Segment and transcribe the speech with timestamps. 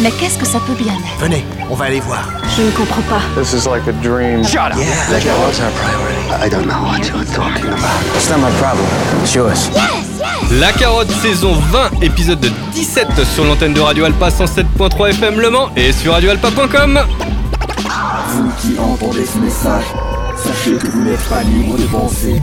[0.00, 1.20] Mais qu'est-ce que ça peut bien être?
[1.20, 2.24] Venez, on va aller voir.
[2.56, 3.20] Je ne comprends pas.
[3.40, 4.44] This is like a dream.
[4.44, 4.76] Shut up.
[4.76, 6.44] Yeah, like that was our priority?
[6.44, 8.16] I don't know what you're talking about.
[8.16, 8.84] It's not my problem.
[9.22, 9.70] It's yours.
[10.58, 15.70] La carotte saison 20, épisode 17 sur l'antenne de Radio Alpa 107.3 FM Le Mans
[15.76, 17.00] et sur radioalpa.com.
[18.28, 19.84] Vous qui entendez ce message,
[20.36, 22.42] sachez que vous n'êtes pas libre de penser,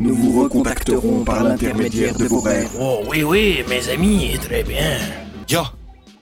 [0.00, 2.70] Nous vous recontacterons par l'intermédiaire de vos rêves.
[2.78, 4.96] Oh oui, oui, mes amis, très bien.
[5.48, 5.62] Yo,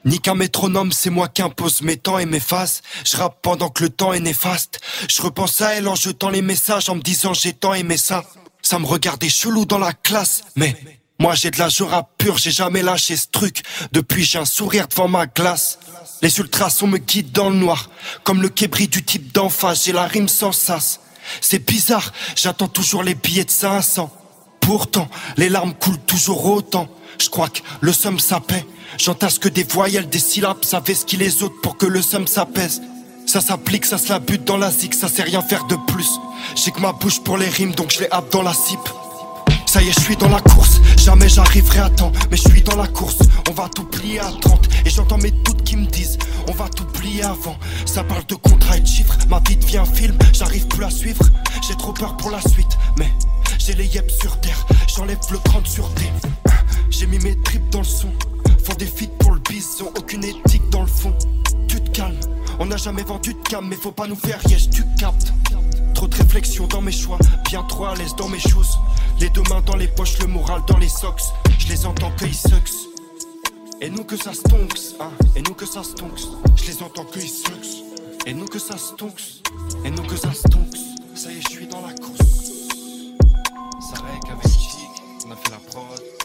[0.06, 2.80] ni qu'un métronome, c'est moi qui impose mes temps et mes phases.
[3.04, 4.80] Je rappe pendant que le temps est néfaste.
[5.10, 8.24] Je repense à elle en jetant les messages, en me disant j'ai tant aimé ça.
[8.62, 10.74] Ça me regardait chelou dans la classe, mais
[11.18, 13.62] moi j'ai de la rap pur, j'ai jamais lâché ce truc.
[13.92, 15.78] Depuis j'ai un sourire devant ma glace.
[16.22, 17.90] Les ultrasons me guident dans le noir,
[18.24, 21.00] comme le québri du type d'en face, j'ai la rime sans sas.
[21.40, 24.10] C'est bizarre, j'attends toujours les billets de 500.
[24.60, 26.88] Pourtant, les larmes coulent toujours autant.
[27.18, 28.64] Je crois que le somme s'apaise.
[28.98, 32.26] J'entasse que des voyelles, des syllabes, ça ce qui les autres pour que le somme
[32.26, 32.82] s'apaise.
[33.26, 36.08] Ça s'applique, ça se la bute dans la zig, ça sait rien faire de plus.
[36.54, 38.88] J'ai que ma bouche pour les rimes, donc je les happe dans la cipe.
[39.76, 42.62] Ça y est, je suis dans la course, jamais j'arriverai à temps, mais je suis
[42.62, 43.18] dans la course.
[43.50, 46.16] On va tout plier à 30, et j'entends mes doutes qui me disent,
[46.48, 47.58] on va tout plier avant.
[47.84, 50.88] Ça parle de contrat et de chiffres, ma vie devient un film, j'arrive plus à
[50.88, 51.22] suivre.
[51.68, 53.12] J'ai trop peur pour la suite, mais
[53.58, 54.66] j'ai les yeux sur terre,
[54.96, 56.04] j'enlève le 30 sur T.
[56.88, 58.08] J'ai mis mes tripes dans le son,
[58.64, 61.12] font des feats pour le bis, ont aucune éthique dans le fond.
[61.68, 62.16] Tu te calmes,
[62.60, 65.34] on n'a jamais vendu de cam, mais faut pas nous faire yes, tu captes.
[66.08, 67.18] Trop réflexion dans mes choix,
[67.48, 68.78] bien trop à l'aise dans mes choses.
[69.18, 71.22] Les deux mains dans les poches, le moral dans les socks.
[71.58, 72.70] Je les entends que ils sucks.
[73.80, 75.10] Et nous que ça stonks, hein.
[75.34, 76.20] Et nous que ça stonks.
[76.54, 77.84] Je les entends que ils sucks.
[78.24, 79.42] Et nous que ça stonks.
[79.84, 80.76] Et nous que ça stonks.
[81.16, 82.52] Ça y est, je suis dans la course.
[83.80, 86.15] Ça règle avec Chic, on a fait la prod.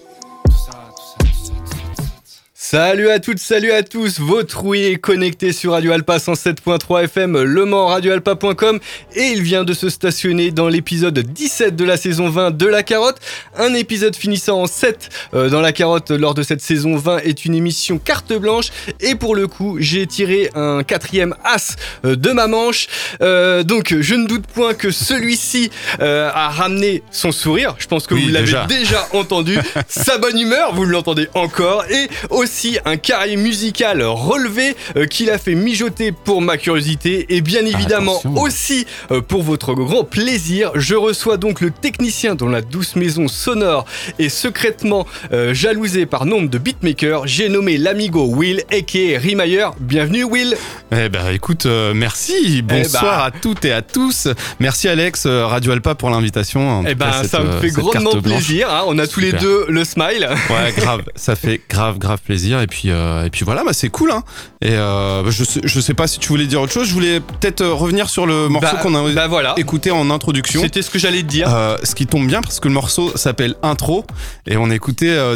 [2.72, 7.44] Salut à toutes, salut à tous, votre oui est connecté sur Radio Alpa 107.3 FM,
[7.44, 8.80] Le Mans, radioalpa.com
[9.14, 12.82] et il vient de se stationner dans l'épisode 17 de la saison 20 de La
[12.82, 13.18] Carotte.
[13.58, 17.44] Un épisode finissant en 7 euh, dans La Carotte lors de cette saison 20 est
[17.44, 18.70] une émission carte blanche
[19.02, 22.88] et pour le coup j'ai tiré un quatrième as euh, de ma manche.
[23.22, 28.14] Euh, donc je ne doute point que celui-ci a ramené son sourire, je pense que
[28.14, 28.66] Oui, vous l'avez déjà.
[28.66, 29.59] déjà entendu,
[29.90, 35.38] sa bonne humeur, vous l'entendez encore, et aussi un carré musical relevé euh, qui l'a
[35.38, 38.41] fait mijoter pour ma curiosité, et bien évidemment attention.
[38.41, 40.72] aussi euh, pour votre grand plaisir.
[40.75, 43.85] Je reçois donc le technicien dont la douce maison sonore
[44.19, 47.27] est secrètement euh, jalousée par nombre de beatmakers.
[47.27, 49.67] J'ai nommé l'amigo Will, aka Rimayer.
[49.79, 50.55] Bienvenue Will
[50.91, 53.23] Eh ben écoute, euh, merci, bonsoir bah.
[53.25, 54.28] à toutes et à tous.
[54.59, 56.83] Merci Alex, Radio Alpa pour l'invitation.
[56.88, 58.83] Eh ben ça me fait grandement plaisir, hein.
[58.88, 60.29] on a tous les deux le smile.
[60.49, 62.50] Ouais, grave, ça fait grave, grave plaisir.
[62.59, 64.12] Et puis, euh, et puis voilà, bah, c'est cool.
[64.12, 64.23] Hein.
[64.62, 66.88] Et euh, bah, je, sais, je sais pas si tu voulais dire autre chose.
[66.88, 69.53] Je voulais peut-être euh, revenir sur le morceau Bah, qu'on a bah voilà.
[69.57, 70.61] écouté en introduction.
[70.61, 71.47] C'était ce que j'allais te dire.
[71.84, 74.06] Ce qui tombe bien parce que le morceau s'appelle Intro
[74.47, 75.09] et on a écouté.
[75.11, 75.35] Euh,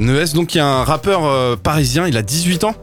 [0.00, 2.74] Nees, donc il y a un rappeur parisien, il a 18 ans.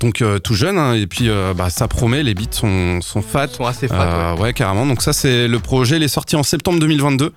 [0.00, 3.22] Donc euh, tout jeune hein, et puis euh, bah, ça promet, les beats sont, sont
[3.22, 3.46] fat.
[3.50, 4.52] Ils sont assez fat, Euh, ouais.
[4.52, 4.86] carrément.
[4.86, 7.32] Donc ça c'est le projet, il est sorti en septembre 2022.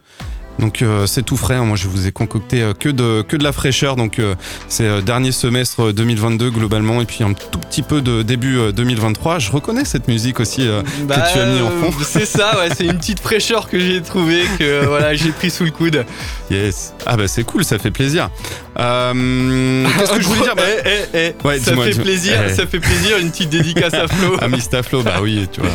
[0.59, 1.65] Donc euh, c'est tout frais, hein.
[1.65, 3.95] moi je vous ai concocté euh, que de que de la fraîcheur.
[3.95, 4.35] Donc euh,
[4.67, 8.71] c'est euh, dernier semestre 2022 globalement et puis un tout petit peu de début euh,
[8.71, 9.39] 2023.
[9.39, 11.91] Je reconnais cette musique aussi euh, Bah, que tu as mis en fond.
[12.03, 15.63] C'est ça, ouais, c'est une petite fraîcheur que j'ai trouvée, que voilà, j'ai pris sous
[15.63, 16.05] le coude.
[16.51, 16.93] Yes.
[17.05, 18.29] Ah bah c'est cool, ça fait plaisir.
[18.75, 20.56] Qu'est-ce que je voulais dire?
[20.56, 22.53] Bah, Eh, eh, eh, Ouais, ça fait plaisir, Eh.
[22.53, 24.38] ça fait plaisir, une petite dédicace à Flo.
[24.41, 25.69] À Mistaflo, bah oui, tu vois.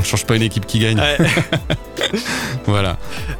[0.00, 0.98] On change pas une équipe qui gagne.
[0.98, 1.18] Ouais.
[2.66, 2.96] Voilà.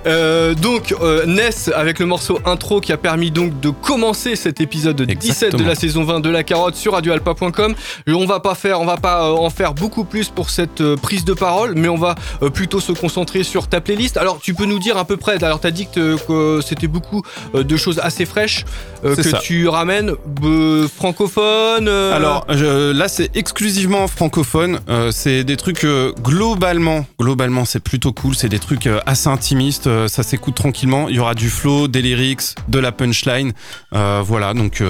[0.06, 4.60] Euh, donc euh, Ness avec le morceau intro qui a permis donc de commencer cet
[4.60, 7.74] épisode 17 de la saison 20 de la carotte sur radioalpa.com.
[8.08, 11.24] On va pas faire, on va pas euh, en faire beaucoup plus pour cette prise
[11.24, 12.14] de parole, mais on va
[12.54, 14.16] plutôt se concentrer sur ta playlist.
[14.16, 17.22] Alors tu peux nous dire à peu près, alors t'as dit que, que c'était beaucoup
[17.54, 18.64] de choses assez fraîches
[19.04, 19.38] euh, que ça.
[19.38, 20.12] tu ramènes,
[20.96, 21.88] francophones.
[21.88, 24.80] Alors je- là, c'est exclusivement francophone.
[25.10, 26.12] C'est des trucs euh,
[26.50, 28.34] globalement, globalement, c'est plutôt cool.
[28.34, 29.86] C'est des trucs euh, assez intimistes.
[29.86, 31.08] euh, ça s'écoute tranquillement.
[31.08, 33.52] Il y aura du flow, des lyrics, de la punchline.
[33.94, 34.52] Euh, voilà.
[34.52, 34.82] Donc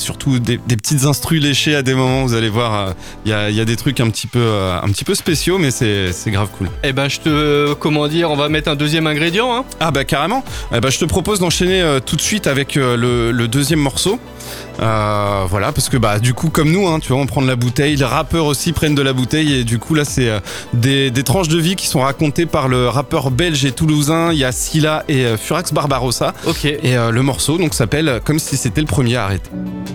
[0.00, 2.24] surtout des, des petites instrus léchées à des moments.
[2.24, 2.94] Vous allez voir,
[3.24, 4.44] il y, a, y, a, des trucs un petit peu,
[4.82, 6.68] un petit peu spéciaux, mais c'est grave cool.
[6.82, 9.54] Eh ben, je te, comment dire, on va mettre un deuxième ingrédient.
[9.54, 10.44] Hein ah bah carrément.
[10.74, 14.18] Eh ben, je te propose d'enchaîner tout de suite avec le, le deuxième morceau.
[14.80, 17.46] Euh, voilà, parce que bah du coup comme nous, hein, tu vois, on prend de
[17.46, 20.40] la bouteille, les rappeurs aussi prennent de la bouteille et du coup là c'est euh,
[20.72, 24.38] des, des, tranches de vie qui sont racontées par le rappeur belge et toulousain, il
[24.38, 26.32] y a Scylla et euh, Furax Barbarossa.
[26.46, 26.64] Ok.
[26.64, 29.50] Et euh, le morceau donc s'appelle comme si c'était le premier à arrêter.
[29.50, 29.89] À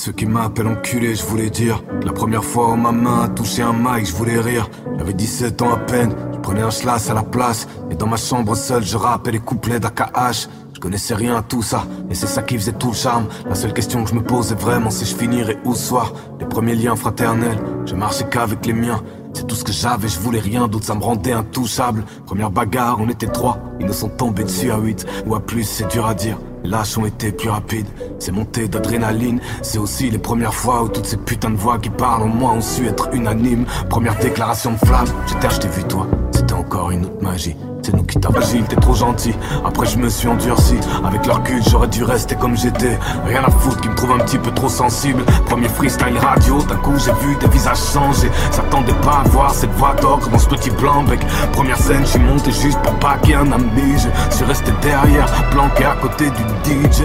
[0.00, 1.84] ceux qui m'appellent enculé, je voulais dire.
[2.06, 4.70] La première fois où ma main a touché un mic, je voulais rire.
[4.96, 7.68] J'avais 17 ans à peine, je prenais un schlass à la place.
[7.90, 10.48] Et dans ma chambre seule, je rappelais les couplets d'AKH
[10.80, 13.54] Je connaissais rien à tout ça, et c'est ça qui faisait tout le charme La
[13.54, 16.74] seule question que je me posais vraiment, c'est je finirais où ce soir Les premiers
[16.74, 19.02] liens fraternels, je marchais qu'avec les miens
[19.34, 22.04] c'est tout ce que j'avais, je voulais rien d'autre, ça me rendait intouchable.
[22.24, 25.64] Première bagarre, on était trois, ils nous sont tombés dessus à 8 ou à plus,
[25.64, 26.38] c'est dur à dire.
[26.64, 27.86] Les lâches ont été plus rapides,
[28.18, 29.38] c'est monté d'adrénaline.
[29.60, 32.52] C'est aussi les premières fois où toutes ces putains de voix qui parlent en moi
[32.52, 33.66] ont su être unanimes.
[33.90, 37.54] Première déclaration de flamme, j'étais, je t'ai vu toi, c'était encore une autre magie.
[37.82, 39.34] C'est nous qui t'avons t'es trop gentil.
[39.64, 40.76] Après, je me suis endurci.
[41.04, 42.98] Avec leur cul, j'aurais dû rester comme j'étais.
[43.24, 45.22] Rien à foutre qui me trouve un petit peu trop sensible.
[45.46, 48.30] Premier freestyle radio, d'un coup, j'ai vu des visages changer.
[48.50, 51.20] S'attendait pas à voir cette voix d'ocre dans ce petit blanc bec.
[51.52, 53.94] Première scène, j'suis monté juste pour pas qu'il un ami.
[54.30, 57.04] Je suis resté derrière, planqué à côté du DJ.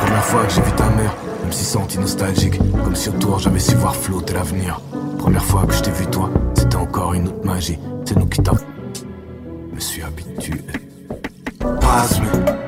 [0.00, 2.58] Première fois que j'ai vu ta mère, même si senti nostalgique.
[2.84, 4.80] Comme si autour, j'avais su voir flotter l'avenir.
[5.18, 7.78] Première fois que je vu, toi, c'était encore une autre magie.
[8.04, 8.77] C'est nous qui t'avons
[9.78, 10.60] me suis habitué.
[11.80, 12.24] Pasme,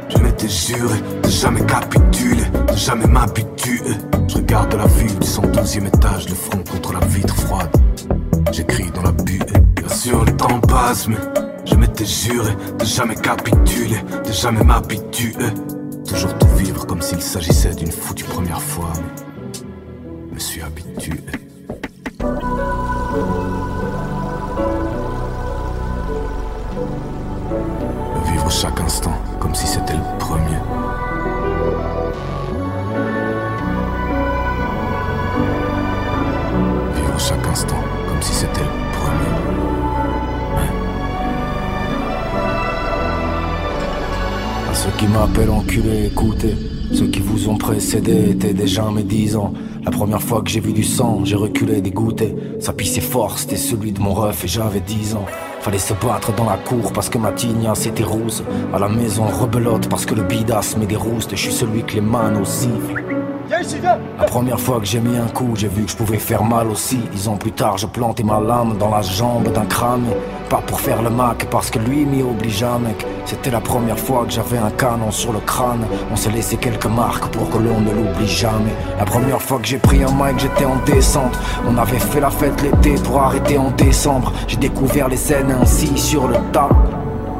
[0.08, 3.94] je m'étais juré de jamais capituler, de jamais m'habituer.
[4.28, 7.68] Je regarde la vue du 112e étage, le front contre la vitre froide.
[8.52, 9.40] J'écris dans la buée,
[9.74, 11.16] bien sûr le temps passe, mais
[11.64, 15.46] je m'étais juré de jamais capituler, de jamais m'habituer.
[16.06, 18.92] Toujours tout vivre comme s'il s'agissait d'une foutue première fois.
[20.28, 21.18] Je me suis habitué.
[27.50, 30.60] Vivre chaque instant comme si c'était le premier.
[36.94, 39.34] Vivre chaque instant comme si c'était le premier.
[40.54, 40.70] Ouais.
[44.70, 46.56] À ceux qui m'appellent enculé, écoutez.
[46.92, 49.52] Ceux qui vous ont précédé étaient déjà mes dix ans.
[49.84, 52.36] La première fois que j'ai vu du sang, j'ai reculé dégoûté.
[52.60, 55.26] Ça pissait fort, c'était celui de mon ref et j'avais 10 ans.
[55.60, 58.42] Fallait se battre dans la cour parce que ma tignasse était rousse.
[58.72, 61.32] À la maison, rebelote parce que le bidas met des roustes.
[61.32, 62.70] Je suis celui que les mains aussi.
[64.18, 66.68] La première fois que j'ai mis un coup, j'ai vu que je pouvais faire mal
[66.68, 66.98] aussi.
[67.12, 70.06] Dix ans plus tard, je plantais ma lame dans la jambe d'un crâne.
[70.48, 73.04] Pas pour faire le mac, parce que lui m'y obligea, mec.
[73.24, 75.86] C'était la première fois que j'avais un canon sur le crâne.
[76.10, 78.74] On s'est laissé quelques marques pour que l'on ne l'oublie jamais.
[78.98, 81.38] La première fois que j'ai pris un mic, j'étais en descente.
[81.68, 84.32] On avait fait la fête l'été pour arrêter en décembre.
[84.48, 86.68] J'ai découvert les scènes ainsi sur le tas.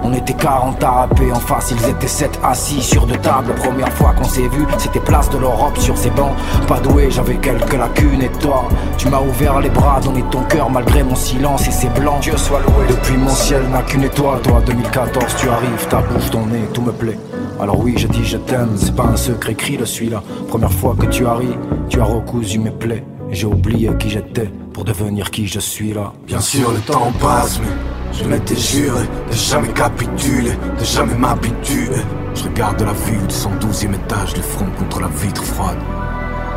[0.02, 3.54] On était 40 à rapper, en face ils étaient 7 assis sur deux tables.
[3.54, 6.32] Première fois qu'on s'est vu, c'était place de l'Europe sur ces bancs.
[6.66, 10.70] Pas doué, j'avais quelques lacunes et toi, tu m'as ouvert les bras, donné ton cœur
[10.70, 12.18] malgré mon silence et c'est blanc.
[12.20, 12.86] Dieu soit loué.
[12.88, 16.82] Depuis mon ciel n'a qu'une étoile, toi 2014 tu arrives, ta bouche, ton nez, tout
[16.82, 17.18] me plaît.
[17.60, 20.22] Alors oui, je dis je t'aime, c'est pas un secret, crie le celui-là.
[20.48, 21.58] Première fois que tu arrives,
[21.88, 23.04] tu as recousu mes plaies.
[23.30, 26.12] J'ai oublié qui j'étais pour devenir qui je suis là.
[26.26, 27.68] Bien sûr, le temps passe, mais
[28.12, 32.02] je m'étais juré de jamais capituler, de jamais m'habituer.
[32.34, 35.78] Je regarde la vue du 112e étage, le front contre la vitre froide.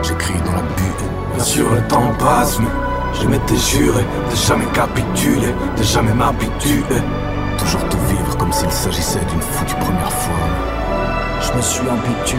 [0.01, 0.83] J'écris dans la buée.
[1.35, 2.67] Bien sûr, le temps passe, mais
[3.21, 7.01] je m'étais juré de jamais capituler, de jamais m'habituer.
[7.57, 10.35] Toujours tout vivre comme s'il s'agissait d'une foutue première fois.
[11.41, 12.37] Je me suis habitué.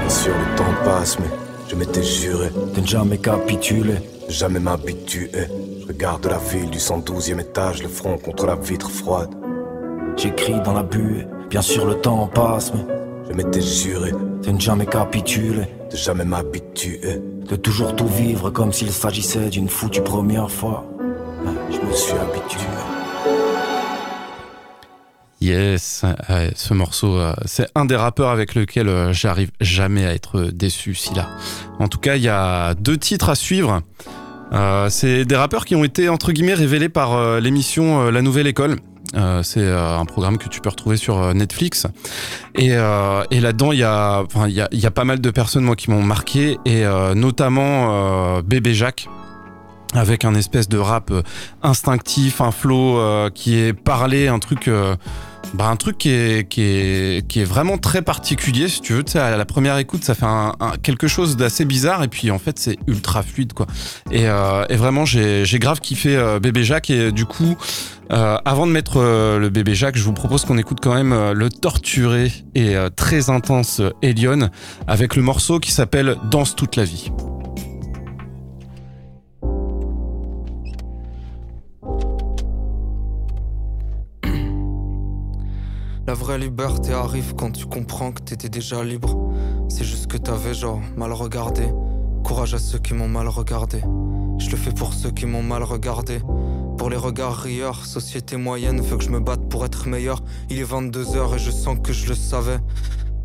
[0.00, 1.30] Bien sûr, le temps passe, mais
[1.68, 3.94] je m'étais juré de ne jamais capituler,
[4.26, 5.30] de jamais m'habituer.
[5.88, 9.30] Je regarde la ville du 112e étage, le front contre la vitre froide.
[10.18, 12.84] J'écris dans la buée, bien sûr le temps passe, mais
[13.26, 18.70] je m'étais juré de ne jamais capituler, de jamais m'habituer, de toujours tout vivre comme
[18.70, 20.84] s'il s'agissait d'une foutue première fois.
[21.70, 22.58] Je me suis habitué.
[25.40, 30.12] Yes, euh, ce morceau, euh, c'est un des rappeurs avec lequel euh, j'arrive jamais à
[30.12, 31.30] être déçu, si là.
[31.78, 33.80] En tout cas, il y a deux titres à suivre.
[34.52, 38.46] Euh, c'est des rappeurs qui ont été entre guillemets révélés par euh, l'émission La Nouvelle
[38.46, 38.76] École.
[39.14, 41.86] Euh, c'est un programme que tu peux retrouver sur Netflix.
[42.54, 44.24] Et, et là-dedans, il y y a,
[44.70, 49.08] y a pas mal de personnes moi qui m'ont marqué et notamment Bébé Jacques.
[49.94, 51.22] avec un espèce de rap euh,
[51.62, 54.96] instinctif, un flow euh, qui est parlé, un truc, euh,
[55.54, 59.04] bah, un truc qui est, vraiment très particulier, si tu veux.
[59.14, 60.26] À la première écoute, ça fait
[60.82, 63.66] quelque chose d'assez bizarre, et puis en fait, c'est ultra fluide, quoi.
[64.10, 67.56] Et, euh, vraiment, j'ai grave kiffé euh, Bébé Jacques, et du coup,
[68.12, 71.48] euh, avant de mettre le Bébé Jacques, je vous propose qu'on écoute quand même le
[71.50, 74.50] torturé et très intense Elion,
[74.86, 77.10] avec le morceau qui s'appelle Danse toute la vie.
[86.08, 89.30] La vraie liberté arrive quand tu comprends que t'étais déjà libre.
[89.68, 91.68] C'est juste que t'avais genre mal regardé.
[92.24, 93.82] Courage à ceux qui m'ont mal regardé.
[94.38, 96.20] Je le fais pour ceux qui m'ont mal regardé.
[96.78, 100.22] Pour les regards rieurs, société moyenne veut que je me batte pour être meilleur.
[100.48, 102.58] Il est 22h et je sens que je le savais.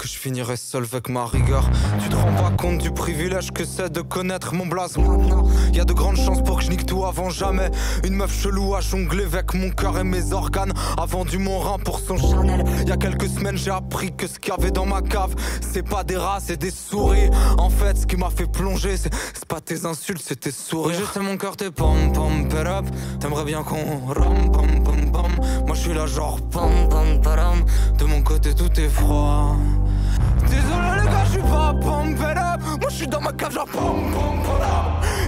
[0.03, 1.69] Que je finirais seul avec ma rigueur.
[2.01, 5.48] Tu te rends pas compte du privilège que c'est de connaître mon blaze maintenant.
[5.72, 7.72] Y a de grandes chances pour que je nique tout avant jamais.
[8.03, 10.74] Une meuf chelou a jonglé avec mon cœur et mes organes.
[10.98, 12.65] A vendu mon rein pour son Chanel.
[12.86, 15.88] Y a quelques semaines, j'ai appris que ce qu'il y avait dans ma cave, c'est
[15.88, 17.29] pas des rats, c'est des souris.
[17.57, 20.98] En fait, ce qui m'a fait plonger, c'est pas tes insultes, c'est tes sourires.
[21.00, 22.86] Oui, je sais mon cœur, t'es pom pom up.
[23.22, 25.31] T'aimerais bien qu'on ram pom pom pom.
[25.65, 27.63] Moi, je suis là, genre pom pom param.
[27.98, 29.55] De mon côté, tout est froid.
[30.50, 33.65] Désolé les gars, je suis pas pompé up Moi je suis dans ma cave genre
[33.65, 34.62] pom pom pom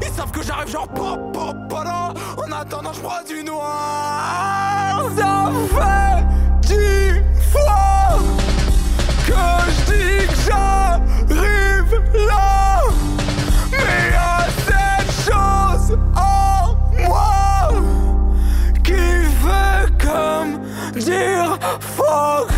[0.01, 1.87] Ils savent que j'arrive genre pom pom pom
[2.37, 5.09] En attendant je prends du noir.
[5.17, 6.25] Ça fait
[6.61, 8.19] dix fois
[9.25, 9.33] Que
[9.71, 11.93] je dis que j'arrive
[12.27, 12.81] là.
[13.71, 16.75] Mais y'a cette chose en
[17.07, 17.69] moi
[18.83, 20.59] Qui fait comme
[20.95, 22.54] dire fuck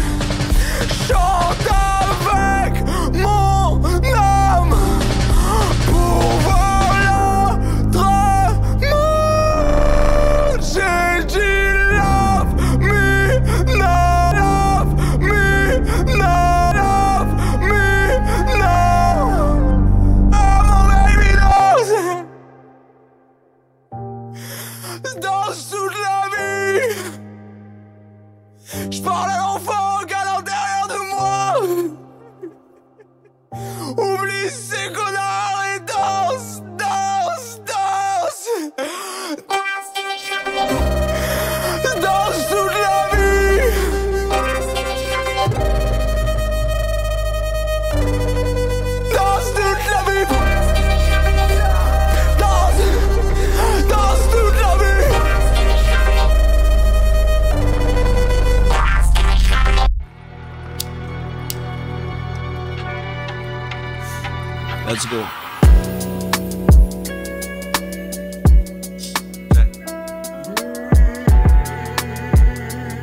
[65.10, 65.24] go.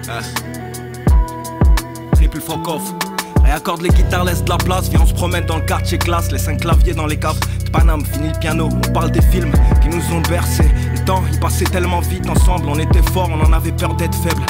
[0.08, 0.20] Ah.
[2.14, 2.82] Triple fuck off.
[3.42, 4.88] Réaccorde les guitares, laisse de la place.
[4.90, 6.30] Viens, on se promène dans le quartier classe.
[6.32, 7.38] Les cinq claviers dans les caves.
[7.64, 8.68] de Paname, fini le piano.
[8.70, 10.70] On parle des films qui nous ont bercés.
[10.92, 12.66] Le temps, il passait tellement vite ensemble.
[12.68, 14.42] On était forts, on en avait peur d'être faible.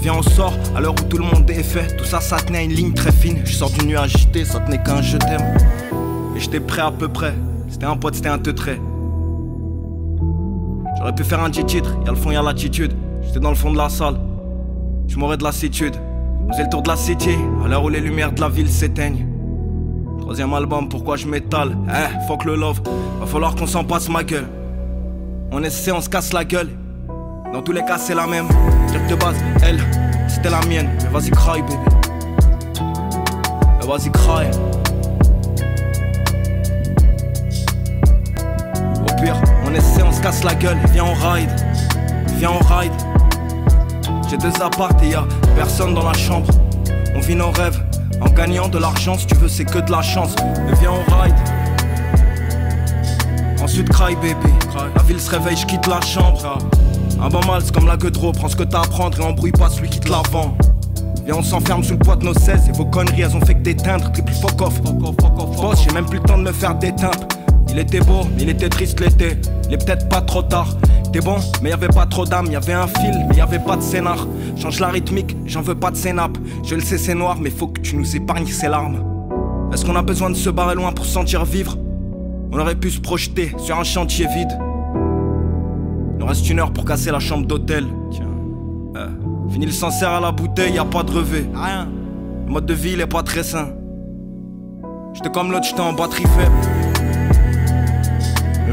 [0.00, 1.96] Viens, on sort à l'heure où tout le monde est fait.
[1.96, 3.42] Tout ça, ça tenait à une ligne très fine.
[3.44, 5.56] Je sors du nuit agité, ça tenait qu'un je t'aime.
[6.42, 7.34] J'étais prêt à peu près.
[7.68, 8.80] C'était un pote, c'était un teutré.
[10.98, 12.92] J'aurais pu faire un petit titre, y'a le fond, y'a l'attitude.
[13.22, 14.16] J'étais dans le fond de la salle,
[15.06, 15.94] je mourrais de lassitude.
[16.44, 18.68] On faisait le tour de la city, à l'heure où les lumières de la ville
[18.68, 19.24] s'éteignent.
[20.18, 21.76] Troisième album, pourquoi je m'étale?
[21.88, 22.80] Eh, fuck le love,
[23.20, 24.48] va falloir qu'on s'en passe ma gueule.
[25.52, 26.70] On essaie, on se casse la gueule.
[27.52, 28.48] Dans tous les cas, c'est la même.
[28.88, 29.78] Dire de base, elle,
[30.26, 30.88] c'était la mienne.
[31.04, 31.76] Mais vas-y, cry, baby.
[33.80, 34.71] Mais vas-y, cry.
[39.72, 40.78] On essaie, on se casse la gueule.
[40.92, 41.50] Viens, on ride.
[42.38, 42.92] Viens, on ride.
[44.28, 45.24] J'ai deux apparts et y'a
[45.54, 46.48] personne dans la chambre.
[47.14, 47.82] On vit nos rêves
[48.20, 49.16] en gagnant de l'argent.
[49.18, 50.34] Si tu veux, c'est que de la chance.
[50.66, 51.34] Mais viens, on ride.
[53.62, 54.52] Ensuite, cry baby.
[54.96, 56.58] La ville se réveille, je quitte la chambre.
[57.20, 58.32] Un bon mal, c'est comme la gueudreau.
[58.32, 60.56] Prends ce que t'as à prendre et embrouille pas celui qui te la vend.
[61.24, 63.54] Viens, on s'enferme sous le poids de nos 16 et vos conneries, elles ont fait
[63.54, 64.10] que d'éteindre.
[64.10, 64.80] Triple fuck off.
[64.82, 67.28] Boss, j'ai même plus le temps de me faire déteindre.
[67.72, 69.38] Il était beau, mais il était triste l'été.
[69.66, 70.76] Il est peut-être pas trop tard.
[71.10, 72.46] T'es bon, mais y avait pas trop d'âme.
[72.52, 74.26] Y avait un fil, mais y avait pas de scénar.
[74.56, 76.36] Change la rythmique, j'en veux pas de scénap.
[76.64, 79.02] Je le sais, c'est noir, mais faut que tu nous épargnes ces larmes.
[79.72, 81.78] Est-ce qu'on a besoin de se barrer loin pour se sentir vivre?
[82.52, 84.52] On aurait pu se projeter sur un chantier vide.
[86.12, 87.86] Il nous reste une heure pour casser la chambre d'hôtel.
[88.10, 88.26] Tiens.
[88.96, 89.08] Euh,
[89.50, 91.46] fini le sincère à la bouteille, y a pas de revêt.
[91.54, 91.88] Rien.
[92.46, 93.70] Le mode de vie, il est pas très sain.
[95.14, 96.91] J'étais comme l'autre, j'étais en batterie faible.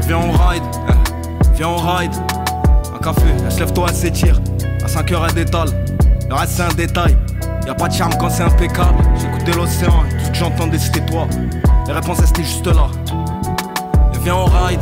[0.06, 0.62] Viens, on ride.
[0.88, 0.92] euh,
[1.54, 2.12] Viens on ride,
[2.94, 4.40] un café, elle se lève toi elle s'étire.
[4.82, 5.68] À 5h elle détale,
[6.28, 7.16] le reste c'est un détail.
[7.66, 8.96] Y a pas de charme quand c'est impeccable.
[9.20, 11.26] J'écoutais l'océan, tout ce que j'entendais c'était toi.
[11.86, 12.86] Les réponses elles juste là.
[14.14, 14.80] Et viens on ride.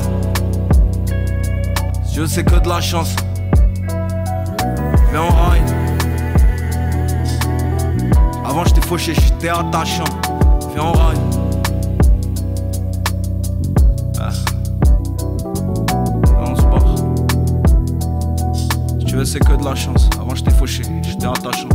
[2.15, 3.15] Je sais que de la chance.
[5.11, 5.75] Viens on ride.
[8.47, 10.05] Avant j'étais fauché, j'étais attachant.
[10.75, 11.28] Viens on ride.
[19.29, 20.09] C'est que de la chance.
[20.19, 21.69] Avant j'étais fauché, j'étais attachant.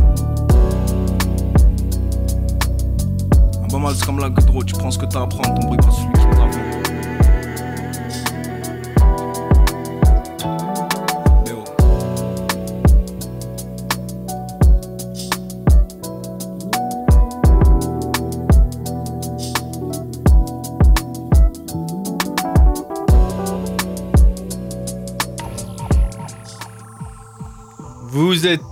[3.62, 5.68] Un bon mal, c'est comme la gudro, tu prends ce que t'as à prendre, ton
[5.68, 6.73] bruit pas celui qui te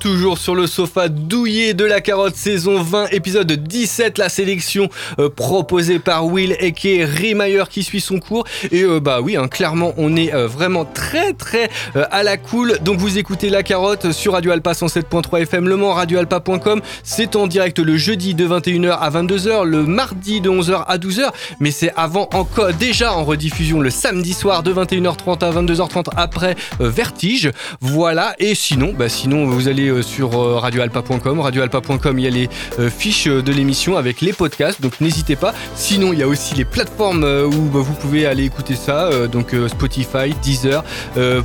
[0.01, 5.29] toujours sur le sofa douillé de la carotte saison 20 épisode 17 la sélection euh,
[5.29, 8.45] proposée par Will est Rimayer qui suit son cours.
[8.71, 12.79] Et euh, bah oui hein, clairement on est euh, vraiment très très à la cool.
[12.83, 17.47] Donc vous écoutez la carotte sur Radio Alpa 107.3 FM Le Mans radioalpa.com c'est en
[17.47, 21.93] direct le jeudi de 21h à 22h le mardi de 11h à 12h mais c'est
[21.97, 27.51] avant encore déjà en rediffusion le samedi soir de 21h30 à 22h30 après Vertige.
[27.81, 28.35] Voilà.
[28.39, 32.49] Et sinon bah sinon vous allez euh, sur euh, radioalpa.com radioalpa.com il y a les
[32.79, 34.81] euh, fiches de l'émission avec les podcasts.
[34.81, 35.55] Donc n'hésitez pas.
[35.75, 39.55] Sinon il y a aussi les plateformes où bah, vous pouvez aller écouter ça donc
[39.69, 40.85] Spotify Deezer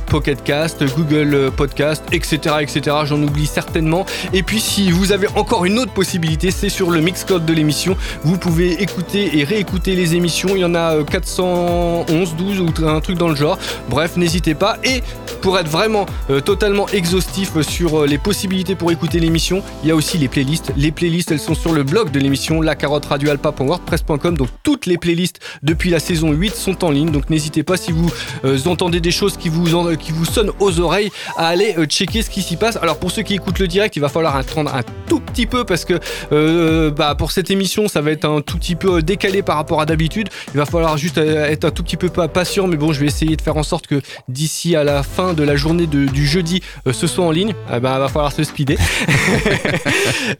[0.06, 4.04] Pocket Cast Google Podcast etc etc j'en oublie certainement.
[4.32, 7.96] Et puis si vous avez encore une autre possibilité c'est sur le Mixcloud de l'émission.
[8.22, 10.50] Vous pouvez écouter et réécouter les émissions.
[10.52, 13.58] Il y en a euh, 411 12 ou un truc dans le genre.
[13.88, 14.76] Bref n'hésitez pas.
[14.84, 15.02] Et
[15.40, 16.06] pour être vraiment
[16.44, 20.72] totalement exhaustif sur euh, possibilités pour écouter l'émission, il y a aussi les playlists.
[20.76, 24.36] Les playlists, elles sont sur le blog de l'émission, la carotte radioalpa.wordpress.com.
[24.36, 27.10] Donc toutes les playlists depuis la saison 8 sont en ligne.
[27.10, 28.10] Donc n'hésitez pas si vous
[28.44, 32.22] euh, entendez des choses qui vous, qui vous sonnent aux oreilles à aller euh, checker
[32.22, 32.76] ce qui s'y passe.
[32.76, 35.64] Alors pour ceux qui écoutent le direct, il va falloir attendre un tout petit peu
[35.64, 35.98] parce que
[36.32, 39.80] euh, bah, pour cette émission, ça va être un tout petit peu décalé par rapport
[39.80, 40.28] à d'habitude.
[40.54, 43.06] Il va falloir juste être un tout petit peu pas patient, mais bon, je vais
[43.06, 46.62] essayer de faire en sorte que d'ici à la fin de la journée du jeudi,
[46.90, 47.54] ce soit en ligne.
[47.72, 48.76] Eh ben, va falloir se speeder.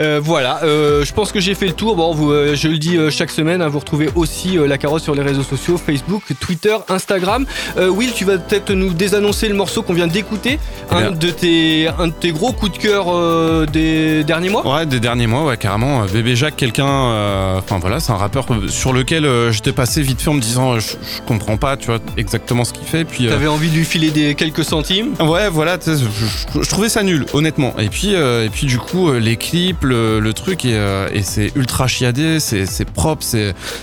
[0.01, 1.97] Euh, voilà, euh, je pense que j'ai fait le tour.
[1.97, 5.15] Bon, vous, euh, je le dis chaque semaine, hein, vous retrouvez aussi la carotte sur
[5.15, 7.47] les réseaux sociaux, Facebook, Twitter, Instagram.
[7.77, 10.59] Will, tu vas peut-être nous désannoncer le morceau qu'on vient d'écouter,
[10.91, 11.11] un, bien.
[11.13, 14.67] de tes, un de tes gros coups de cœur des derniers mois.
[14.77, 16.05] Ouais, des derniers mois, ouais, carrément.
[16.05, 17.57] Bébé Jacques, quelqu'un.
[17.59, 20.89] Enfin voilà, c'est un rappeur sur lequel j'étais passé vite fait en me disant, je,
[20.91, 23.05] je comprends pas, tu vois, exactement ce qu'il fait.
[23.05, 23.27] Puis.
[23.29, 27.25] T'avais envie de lui filer des quelques centimes Ouais, voilà, je- je trouvais ça nul,
[27.33, 27.48] honnêtement.
[27.79, 31.09] Et puis, euh, et puis du coup, euh, les clips, le, le truc, et, euh,
[31.13, 33.25] et c'est ultra chiadé, c'est propre,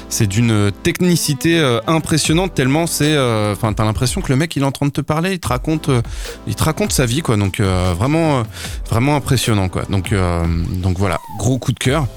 [0.09, 3.15] c'est d'une technicité euh, impressionnante, tellement c'est.
[3.51, 5.47] Enfin, t'as l'impression que le mec, il est en train de te parler, il te
[5.47, 5.89] raconte,
[6.47, 7.37] il te raconte sa vie, quoi.
[7.37, 8.43] Donc, vraiment,
[8.89, 9.83] vraiment impressionnant, quoi.
[9.89, 10.13] Donc,
[10.81, 12.07] donc voilà, gros coup de cœur.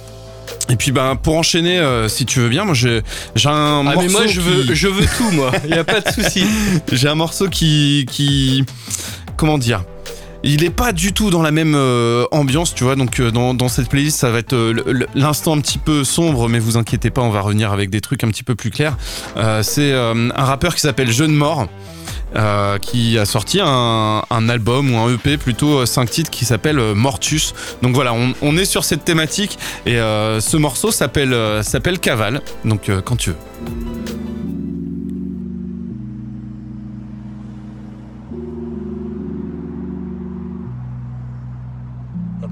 [0.70, 3.02] Et puis ben pour enchaîner, euh, si tu veux bien, moi j'ai
[3.34, 5.78] j'ai un Ah morceau mais moi je veux, qui- je veux tout moi, il y
[5.78, 6.44] a pas de souci.
[6.92, 8.64] j'ai un morceau qui, qui,
[9.37, 9.82] comment dire,
[10.44, 12.96] il est pas du tout dans la même euh, ambiance, tu vois.
[12.96, 16.59] Donc euh, dans, cette playlist, ça va être euh, l'instant un petit peu sombre, mais
[16.59, 18.96] vous inquiétez pas, on va revenir avec des trucs un petit peu plus clairs.
[19.62, 21.68] C'est un rappeur qui s'appelle Jeune Mort.
[22.81, 27.55] qui a sorti un, album ou un EP plutôt 5 titres qui s'appelle Mortus.
[27.83, 32.40] Donc voilà, on, est sur cette thématique et ce morceau s'appelle s'appelle Cavale.
[32.64, 34.28] Donc quand tu veux.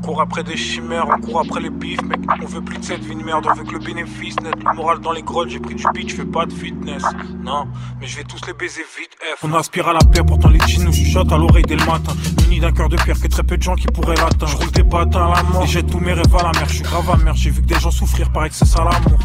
[0.07, 2.21] Court après des chimères, on court après les bifs, mec.
[2.41, 4.55] On veut plus de cette vie de merde, on veut que le bénéfice net.
[4.55, 7.03] Le moral dans les grottes, j'ai pris du beat, je fais pas de fitness.
[7.43, 7.67] Non,
[8.01, 9.43] mais je vais tous les baiser vite, F.
[9.43, 12.13] On aspire à la paix, pourtant les jeans nous chuchotent à l'oreille dès le matin.
[12.45, 14.47] Muni d'un cœur de pierre que très peu de gens qui pourraient l'atteindre.
[14.47, 16.69] Je roule des patins à la mort et tous mes rêves à la mer.
[16.69, 19.19] Je suis grave amer, j'ai vu que des gens souffrir, que c'est ça l'amour.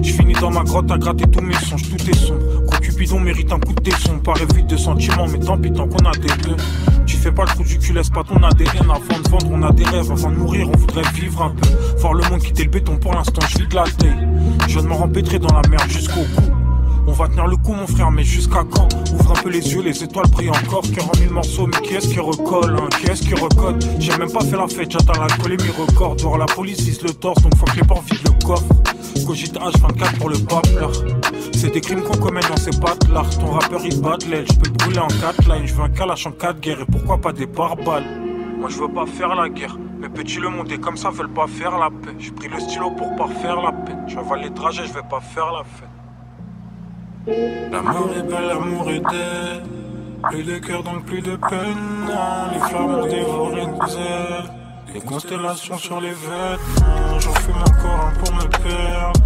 [0.00, 2.59] Je finis dans ma grotte à gratter tous mes songes, tout est sombre.
[3.00, 6.04] Cupidon mérite un coup de tesson, paraît vide de sentiments, mais tant pis tant qu'on
[6.04, 6.56] a des deux.
[7.06, 9.62] Tu fais pas le trou du cul, laisse pas ton ADN avant de vendre, on
[9.62, 11.66] a des rêves, avant de mourir, on voudrait vivre un peu.
[11.96, 14.28] Voir le monde quitter le béton pour l'instant, je vide la taille.
[14.68, 16.42] Je viens de me rempêtrer dans la merde jusqu'au cou.
[17.06, 18.88] On va tenir le coup, mon frère, mais jusqu'à quand?
[19.14, 20.82] Ouvre un peu les yeux, les étoiles brillent encore.
[20.94, 22.88] Cœur en mille morceaux, mais qui est-ce qui recolle hein?
[23.00, 23.82] Qui est-ce qui recode?
[23.98, 26.16] J'ai même pas fait la fête, j'attends l'alcool et mes records.
[26.16, 28.66] Dehors, la police vise le torse, donc faut que les portes vident le coffre.
[29.26, 30.92] Cogite H24 pour le papeleur.
[31.52, 33.22] C'est des crimes qu'on commet dans ces battes-là.
[33.38, 35.66] Ton rappeur il bat l'aile, je peux brûler en 4 lines.
[35.66, 38.04] Je veux un calache en 4 guerres et pourquoi pas des pare-balles.
[38.58, 39.76] Moi je veux pas faire la guerre.
[39.98, 42.14] Mes petits le monde et comme ça veulent pas faire la paix.
[42.18, 44.04] J'ai pris le stylo pour pas faire la peine.
[44.06, 45.88] J'avale les trajets, je vais pas faire la fête.
[47.70, 49.62] L'amour est belle, l'amour est dead.
[50.30, 52.08] Plus de cœur donc plus de peine.
[52.52, 54.50] Les flammes ont dévoré nos ailes.
[54.94, 57.18] Les constellations sur les vêtements.
[57.20, 59.20] J'en fume encore un pour me perdre.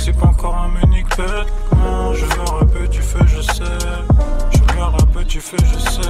[0.00, 2.14] Sais pas encore un unique bêtement.
[2.14, 3.78] Je meurs un peu, tu fais, je sais.
[4.50, 6.00] Je meurs un peu, tu fais, je sais.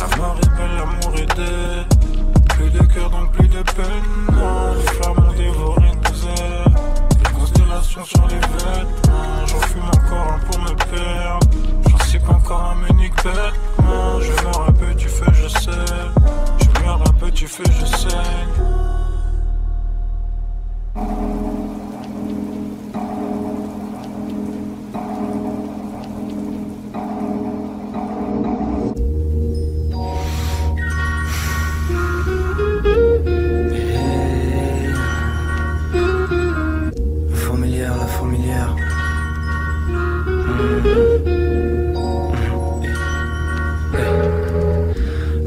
[0.00, 1.86] La mort est belle, l'amour est dead.
[2.48, 4.36] Plus de cœur donc plus de peine.
[4.76, 6.74] Les flammes ont dévoré nos ailes.
[7.22, 9.46] Les constellations sur les vêtements.
[9.46, 11.46] J'en fume encore un pour me perdre.
[11.88, 14.20] J'en sais pas encore un unique bêtement.
[14.20, 15.70] Je meurs un peu, tu fais, je sais.
[16.58, 18.08] Je meurs un peu, tu fais, je sais.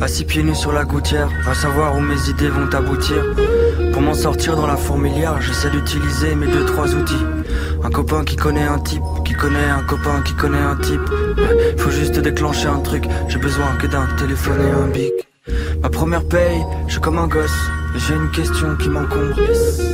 [0.10, 3.24] Assis pieds nus sur la gouttière, à savoir où mes idées vont aboutir.
[3.93, 7.24] Pour m'en sortir dans la fourmilière, j'essaie d'utiliser mes deux trois outils.
[7.84, 11.08] Un copain qui connaît un type, qui connaît un copain qui connaît un type.
[11.78, 15.13] Faut juste déclencher un truc, j'ai besoin que d'un téléphone et un bic.
[15.84, 17.69] Ma première paye, je suis comme un gosse.
[17.95, 19.36] J'ai une question qui m'encombre.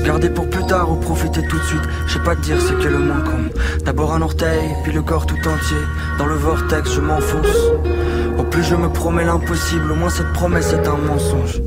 [0.05, 1.83] Garder pour plus tard ou profiter tout de suite.
[2.07, 3.49] Je sais pas te dire ce qu'est le moins con.
[3.83, 5.77] D'abord un orteil, puis le corps tout entier.
[6.17, 7.71] Dans le vortex, je m'enfonce.
[8.51, 11.61] Plus je me promets l'impossible, au moins cette promesse est un mensonge.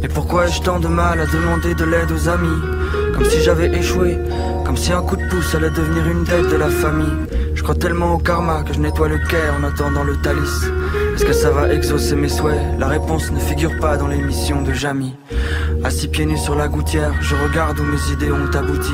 [0.00, 2.62] Mais pourquoi ai-je tant de mal à demander de l'aide aux amis?
[3.14, 4.18] Comme si j'avais échoué,
[4.64, 7.12] comme si un coup de pouce allait devenir une dette de la famille.
[7.54, 10.66] Je crois tellement au karma que je nettoie le quai en attendant le talis.
[11.14, 12.58] Est-ce que ça va exaucer mes souhaits?
[12.78, 15.14] La réponse ne figure pas dans l'émission de Jamie.
[15.84, 18.92] Assis pieds nus sur la gouttière, je regarde où mes idées ont abouti.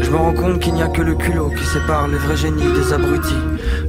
[0.00, 2.72] Je me rends compte qu'il n'y a que le culot qui sépare les vrais génies
[2.72, 3.34] des abrutis.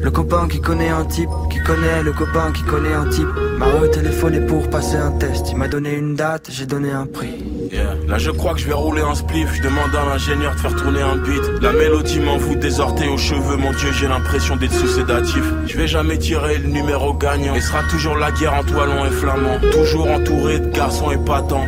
[0.02, 3.68] Le copain qui connaît un type, qui connaît le copain qui connaît un type, m'a
[3.68, 5.52] retéléphoné pour passer un test.
[5.52, 7.44] Il m'a donné une date, j'ai donné un prix.
[8.08, 10.76] Là je crois que je vais rouler un spliff, je demande à l'ingénieur de faire
[10.76, 11.62] tourner un beat.
[11.62, 15.44] La mélodie m'envoûte des orteils aux cheveux, mon dieu j'ai l'impression d'être sous sédatif.
[15.68, 19.12] Je vais jamais tirer le numéro gagnant, et sera toujours la guerre en toilon et
[19.12, 21.66] flamand Toujours entouré de garçons épatants,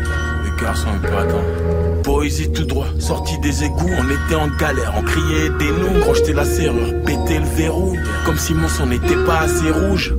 [2.04, 6.34] Poésie tout droit, sortie des égouts, on était en galère, on criait des nous, crocheter
[6.34, 10.16] la serrure, péter le verrou, comme si mon sang n'était pas assez rouge.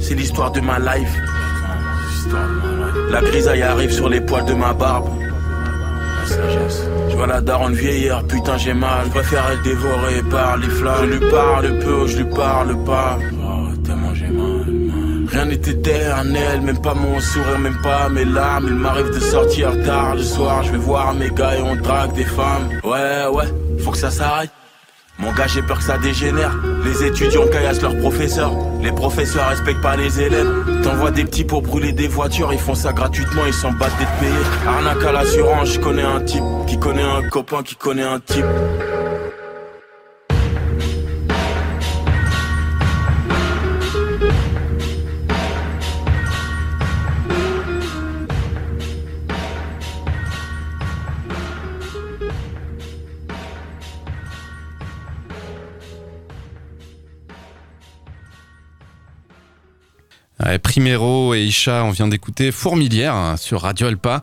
[0.00, 1.14] C'est l'histoire de ma life.
[3.10, 5.08] La grisaille arrive sur les poils de ma barbe.
[6.26, 6.86] Sagesse.
[7.10, 9.06] Je vois la daronne vieillir, putain j'ai mal.
[9.06, 11.06] Je préfère être dévoré par les flammes.
[11.10, 13.18] Je lui parle peu, je lui parle pas.
[15.34, 18.66] Rien n'est éternel, même pas mon sourire, même pas mes larmes.
[18.68, 20.62] Il m'arrive de sortir tard le soir.
[20.62, 22.68] Je vais voir mes gars et on drague des femmes.
[22.84, 23.46] Ouais, ouais,
[23.80, 24.52] faut que ça s'arrête.
[25.18, 26.52] Mon gars, j'ai peur que ça dégénère.
[26.84, 28.52] Les étudiants caillassent leurs professeurs.
[28.80, 30.52] Les professeurs respectent pas les élèves.
[30.84, 32.52] T'envoies des petits pour brûler des voitures.
[32.52, 34.32] Ils font ça gratuitement, ils s'en battent d'être payés.
[34.68, 36.44] Arnaque à l'assurance, je connais un type.
[36.68, 38.46] Qui connaît un copain, qui connaît un type.
[60.74, 64.22] Primero et Isha, on vient d'écouter Fourmilière hein, sur Radio Alpa.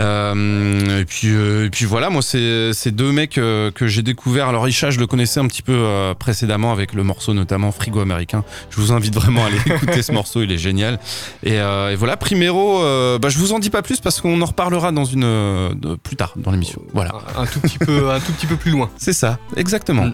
[0.00, 4.48] Euh, et, puis, euh, et puis voilà, moi, c'est deux mecs euh, que j'ai découvert.
[4.48, 8.42] Alors, Isha, je le connaissais un petit peu précédemment avec le morceau notamment Frigo Américain.
[8.70, 10.98] Je vous invite vraiment à aller écouter ce morceau, il est génial.
[11.44, 12.80] Et, et voilà, Primero,
[13.20, 16.16] bah, je vous en dis pas plus parce qu'on en reparlera dans une, de- plus
[16.16, 16.82] tard dans l'émission.
[16.92, 17.12] Voilà.
[17.36, 18.90] Un tout petit peu, un tout petit peu plus loin.
[18.96, 20.10] C'est ça, exactement.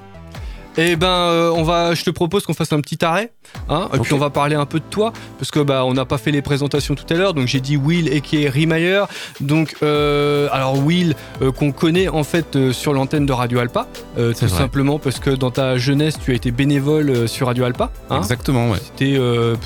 [0.76, 3.32] Eh ben, euh, on va, je te propose qu'on fasse un petit arrêt,
[3.68, 6.04] hein, et puis on va parler un peu de toi, parce que bah on n'a
[6.04, 9.02] pas fait les présentations tout à l'heure, donc j'ai dit Will et qui est Rimayer.
[9.40, 14.22] Donc, euh, alors Will euh, qu'on connaît en fait sur l'antenne de Radio Alpa, tout
[14.22, 14.48] vrai.
[14.48, 17.90] simplement parce que dans ta jeunesse tu as été bénévole sur Radio Alpa.
[18.10, 18.18] hein.
[18.18, 18.78] Exactement, ouais.
[18.78, 19.18] C'était,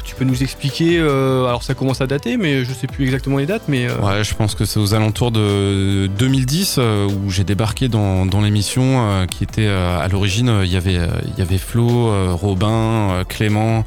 [0.04, 3.46] tu peux nous expliquer, alors ça commence à dater, mais je sais plus exactement les
[3.46, 7.88] dates, mais Ouais, je pense que c'est aux alentours de 2010 euh, où j'ai débarqué
[7.88, 12.32] dans, dans l'émission qui était à l'origine, il y avait il y avait Flo, euh,
[12.32, 13.84] Robin, euh, Clément.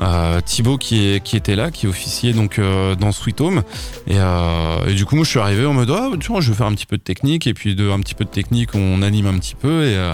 [0.00, 3.62] Euh, Thibaut qui, est, qui était là, qui officiait donc euh, dans Sweet Home.
[4.06, 6.50] Et, euh, et, du coup, moi, je suis arrivé en mode, ah, tu vois, je
[6.50, 7.46] vais faire un petit peu de technique.
[7.46, 9.84] Et puis, de un petit peu de technique, on anime un petit peu.
[9.84, 10.12] Et, euh,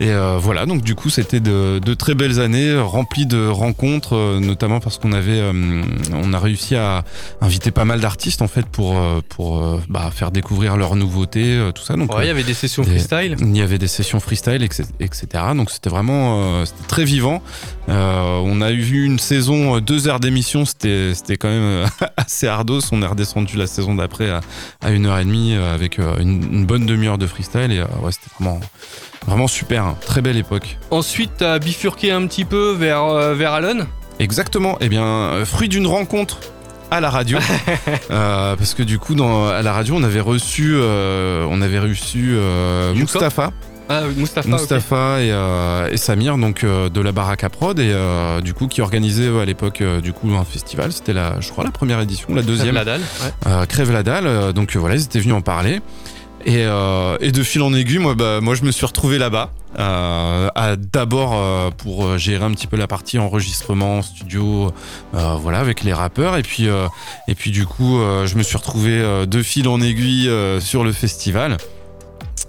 [0.00, 4.80] et voilà, donc du coup, c'était de, de, très belles années remplies de rencontres, notamment
[4.80, 5.42] parce qu'on avait,
[6.12, 7.04] on a réussi à
[7.40, 11.94] inviter pas mal d'artistes en fait pour, pour bah, faire découvrir leurs nouveautés, tout ça.
[11.96, 13.36] Donc, ouais, il y avait des sessions des, freestyle.
[13.40, 15.26] Il y avait des sessions freestyle, etc.
[15.54, 17.42] Donc, c'était vraiment c'était très vivant.
[17.88, 22.80] on a eu une saison, deux heures d'émission, c'était c'était quand même assez ardos.
[22.92, 24.40] On est redescendu la saison d'après à,
[24.82, 28.30] à une heure et demie avec une, une bonne demi-heure de freestyle et ouais, c'était
[28.38, 28.60] vraiment
[29.26, 29.96] vraiment super, hein.
[30.06, 30.78] très belle époque.
[30.90, 33.86] Ensuite, t'as bifurqué un petit peu vers euh, vers Allen.
[34.18, 34.78] Exactement.
[34.80, 36.38] Eh bien, euh, fruit d'une rencontre
[36.90, 37.38] à la radio
[38.10, 41.80] euh, parce que du coup dans à la radio on avait reçu euh, on avait
[41.80, 43.50] reçu euh, Mustapha
[43.88, 45.26] ah, Mustapha, Mustapha okay.
[45.26, 48.80] et, euh, et, Samir donc euh, de la Baraka Prod et euh, du coup qui
[48.80, 50.92] organisait à l'époque du coup un festival.
[50.92, 52.74] C'était la je crois la première édition la deuxième.
[52.74, 53.66] Crève la dalle ouais.
[53.68, 55.80] Crève la dalle donc voilà ils étaient venus en parler.
[56.44, 59.50] Et, et de fil en aiguille moi bah, moi je me suis retrouvé là-bas
[60.92, 64.72] d'abord pour gérer un petit peu la partie enregistrement studio
[65.12, 66.36] voilà avec les rappeurs.
[66.36, 66.68] Et puis
[67.28, 71.56] et puis du coup je me suis retrouvé de fil en aiguille sur le festival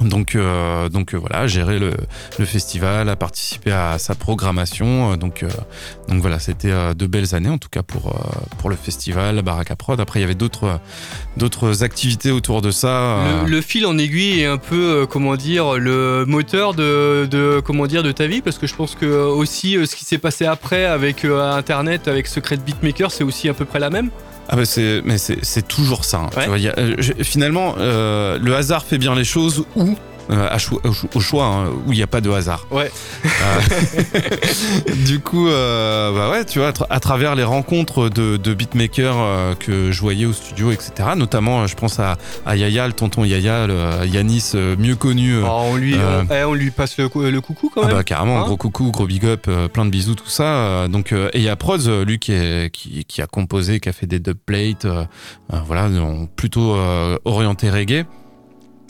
[0.01, 1.93] donc, euh, donc euh, voilà, gérer le,
[2.37, 5.15] le, festival, à participer à sa programmation.
[5.17, 5.49] Donc, euh,
[6.07, 8.13] donc voilà, c'était de belles années en tout cas pour
[8.59, 9.99] pour le festival, Baraka Prod.
[9.99, 10.79] Après, il y avait d'autres
[11.37, 13.23] d'autres activités autour de ça.
[13.45, 17.87] Le, le, fil en aiguille est un peu comment dire le moteur de, de comment
[17.87, 20.85] dire de ta vie parce que je pense que aussi ce qui s'est passé après
[20.85, 24.11] avec Internet, avec Secret Beatmaker, c'est aussi à peu près la même.
[24.49, 26.19] Ah bah c'est mais c'est toujours ça.
[26.19, 26.29] Hein.
[26.35, 26.43] Ouais.
[26.43, 29.95] Tu vois, y a, euh, finalement, euh, le hasard fait bien les choses ou
[30.29, 30.81] euh, à cho
[31.15, 32.67] au choix hein, où il n'y a pas de hasard.
[32.69, 32.91] Ouais.
[33.25, 39.57] Euh, du coup, euh, bah ouais, tu vois, à, travers les rencontres de, de beatmakers
[39.59, 41.09] que je voyais au studio, etc.
[41.15, 45.37] Notamment, je pense à, à Yaya, le tonton Yaya, le, Yanis, mieux connu.
[45.41, 47.91] Oh, on, lui, on, eh, on, lui passe le, le, coucou quand même.
[47.91, 50.87] Ah bah carrément, hein gros coucou, gros big up, plein de bisous, tout ça.
[50.89, 53.93] donc, et il y a Prods, lui qui, est, qui, qui, a composé, qui a
[53.93, 54.87] fait des dubplates,
[55.49, 55.89] voilà,
[56.35, 56.75] plutôt
[57.25, 58.05] orienté reggae.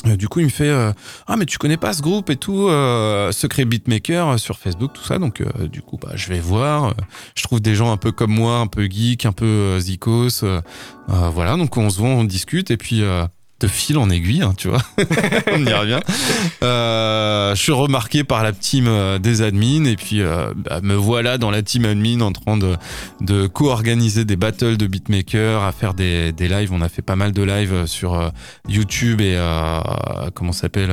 [0.05, 0.91] Euh, du coup, il me fait euh,
[1.25, 4.93] ah mais tu connais pas ce groupe et tout euh, secret beatmaker euh, sur Facebook
[4.93, 6.93] tout ça donc euh, du coup bah je vais voir.
[7.35, 10.43] Je trouve des gens un peu comme moi un peu geek un peu zikos
[11.07, 11.57] voilà.
[11.57, 12.71] Donc on se voit on discute.
[12.71, 13.03] Et puis
[13.59, 14.81] de fil en aiguille, hein, tu vois.
[15.53, 15.99] On y revient.
[16.63, 18.87] Euh, je suis remarqué par la team
[19.19, 22.75] des admins et puis euh, bah, me voilà dans la team admin en train de,
[23.21, 26.71] de co-organiser des battles de beatmakers, à faire des, des lives.
[26.71, 28.29] On a fait pas mal de lives sur euh,
[28.67, 29.79] YouTube et euh,
[30.35, 30.91] comment s'appelle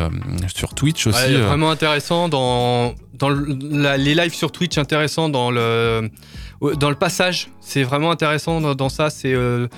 [0.55, 1.19] sur Twitch aussi.
[1.19, 6.11] Ouais, vraiment intéressant dans dans le, la, les lives sur Twitch intéressants dans le
[6.61, 9.69] dans le passage, c'est vraiment intéressant dans, dans ça, c'est euh,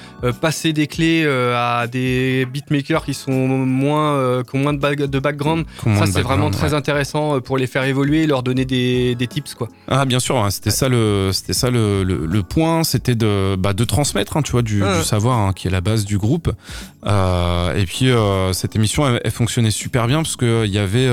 [0.40, 4.78] passer des clés euh, à des beatmakers qui sont moins, euh, qui ont moins de,
[4.78, 5.64] back, de background.
[5.82, 6.74] Ça, c'est vraiment très ouais.
[6.74, 9.68] intéressant pour les faire évoluer et leur donner des, des tips, quoi.
[9.88, 13.56] Ah, bien sûr, hein, c'était ça le, c'était ça le, le, le point, c'était de,
[13.56, 16.04] bah, de transmettre, hein, tu vois, du, Ah du savoir hein, qui est la base
[16.04, 16.50] du groupe.
[17.06, 18.10] et puis
[18.52, 21.08] cette émission, elle, elle, fonctionnait super bien parce que il y avait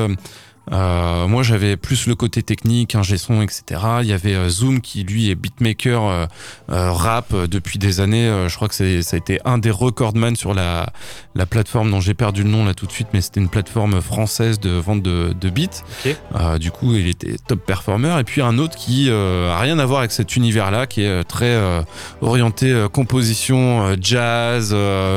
[0.71, 3.81] euh, moi, j'avais plus le côté technique, ingé son, etc.
[4.01, 6.27] Il y avait euh, Zoom qui, lui, est beatmaker euh,
[6.69, 8.45] rap depuis des années.
[8.47, 10.91] je crois que ça a été un des recordman sur la,
[11.35, 14.01] la plateforme dont j'ai perdu le nom là tout de suite, mais c'était une plateforme
[14.01, 15.83] française de vente de, de beats.
[15.99, 16.15] Okay.
[16.59, 18.15] du coup, il était top performer.
[18.19, 21.57] Et puis un autre qui a rien à voir avec cet univers-là, qui est très
[22.21, 24.73] orienté composition, jazz,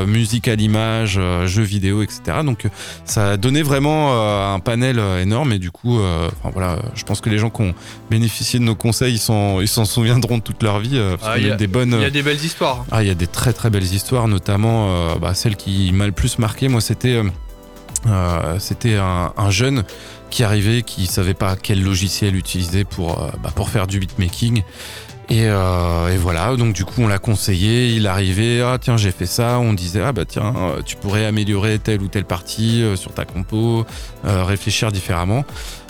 [0.06, 2.38] musique à l'image, jeux vidéo, etc.
[2.44, 2.66] Donc,
[3.04, 7.04] ça a donné vraiment un panel énorme énorme et du coup euh, enfin voilà je
[7.04, 7.74] pense que les gens qui ont
[8.10, 11.38] bénéficié de nos conseils ils s'en ils s'en souviendront toute leur vie euh, parce ah,
[11.38, 12.86] qu'il y, a des bonnes il y a des belles histoires.
[12.90, 16.06] Ah il y a des très très belles histoires notamment euh, bah, celle qui m'a
[16.06, 17.22] le plus marqué moi c'était
[18.58, 19.82] c'était un, un, jeune
[20.30, 24.62] qui arrivait qui savait pas quel logiciel utiliser pour bah, pour faire du beatmaking
[25.28, 29.10] et, euh, et, voilà, donc du coup on l'a conseillé, il arrivait, ah tiens j'ai
[29.10, 32.94] fait ça, on disait ah bah tiens tu pourrais améliorer telle ou telle partie euh,
[32.94, 33.84] sur ta compo,
[34.24, 35.44] euh, réfléchir différemment.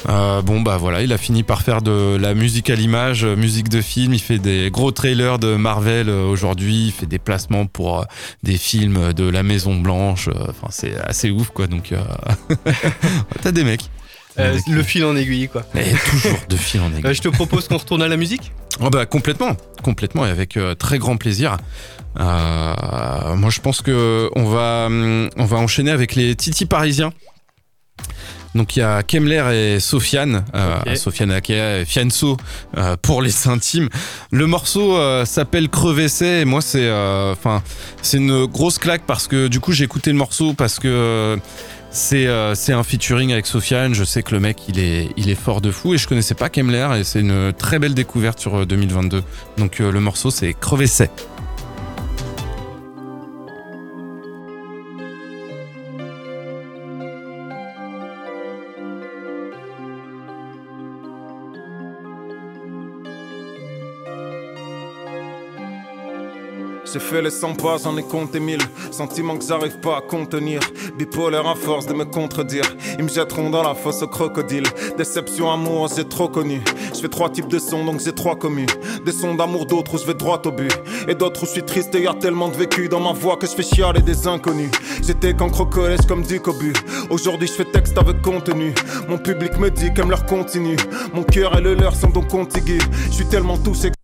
[0.09, 3.69] Euh, bon bah voilà, il a fini par faire de la musique à l'image, musique
[3.69, 8.07] de film, il fait des gros trailers de Marvel aujourd'hui, il fait des placements pour
[8.43, 11.93] des films de la Maison Blanche, enfin c'est assez ouf quoi, donc
[13.43, 13.91] t'as des mecs.
[14.39, 15.65] Euh, le fil en aiguille, quoi.
[15.75, 17.07] Et toujours de fil en aiguille.
[17.07, 20.57] Euh, je te propose qu'on retourne à la musique oh bah complètement, complètement et avec
[20.57, 21.57] euh, très grand plaisir.
[22.19, 27.13] moi, je pense que on va, on va enchaîner avec les Titi parisiens.
[28.57, 30.95] Donc il y a Kemler et Sofiane, euh.
[30.97, 32.39] Sofiane Akea et Fianso
[32.77, 33.91] euh, pour les intimes.
[34.31, 37.63] Le morceau euh, s'appelle Crevessé et moi c'est euh, enfin
[38.01, 41.37] c'est une grosse claque parce que du coup j'ai écouté le morceau parce que euh,
[41.97, 45.63] c'est euh, c'est un featuring avec Sofiane, je sais que le mec il est fort
[45.63, 48.67] de fou et je connaissais pas Kemler et c'est une très belle découverte sur euh,
[48.67, 49.23] 2022.
[49.57, 51.09] Donc euh, le morceau c'est Crevessé.
[66.97, 68.59] J'ai fait les 100 pas, j'en ai compté 1000
[68.91, 70.61] Sentiments que j'arrive pas à contenir.
[70.97, 72.65] Bipolaire à force de me contredire.
[72.99, 74.65] Ils me jetteront dans la fosse au crocodile.
[74.97, 76.63] Déception, amour, j'ai trop connu.
[76.95, 78.71] Je fais trois types de sons donc j'ai trois communes.
[79.05, 80.73] Des sons d'amour, d'autres où je vais droit au but.
[81.07, 83.37] Et d'autres où je suis triste et y a tellement de vécu Dans ma voix
[83.37, 84.71] que je fais chialer des inconnus.
[85.07, 86.73] J'étais qu'encre au comme du cobu.
[87.11, 88.73] Aujourd'hui je fais texte avec contenu.
[89.07, 90.79] Mon public me dit qu'aime leur continue.
[91.13, 93.96] Mon cœur et le leur sont donc contigus Je suis tellement touché que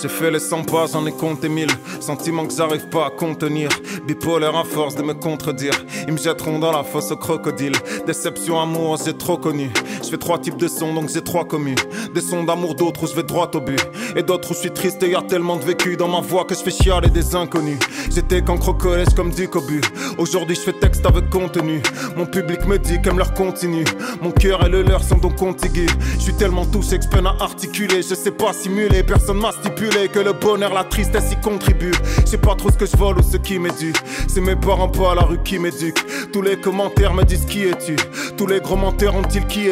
[0.00, 1.68] J'ai fait les 100 pas, j'en ai compté 1000
[2.00, 3.70] Sentiments que j'arrive pas à contenir.
[4.06, 5.72] Bipolaire à force de me contredire.
[6.06, 7.72] Ils me jetteront dans la fosse au crocodile.
[8.06, 9.70] Déception, amour, j'ai trop connu
[10.06, 11.74] Je fais trois types de sons donc j'ai trois communes.
[12.14, 13.80] Des sons d'amour, d'autres où je vais droit au but.
[14.14, 16.44] Et d'autres où je suis triste et y a tellement de vécu Dans ma voix
[16.44, 17.80] que je fais chialer des inconnus.
[18.14, 19.80] J'étais qu'encre au comme du cobu
[20.16, 21.82] Aujourd'hui je fais texte avec contenu.
[22.16, 23.84] Mon public me dit qu'aime leur continue
[24.22, 25.90] Mon cœur et le leur sont donc contigus.
[26.14, 28.02] Je suis tellement touché que je peine à articuler.
[28.02, 31.92] Je sais pas simuler, personne m'a stipulé Que le bonheur, la tristesse y contribue.
[32.20, 33.92] Je sais pas trop ce que je vole ou ce qui dû
[34.28, 37.64] C'est mes parents pas à la rue qui m'éduquent Tous les commentaires me disent qui
[37.64, 37.96] es-tu.
[38.36, 39.66] Tous les gros menteurs ont-ils qui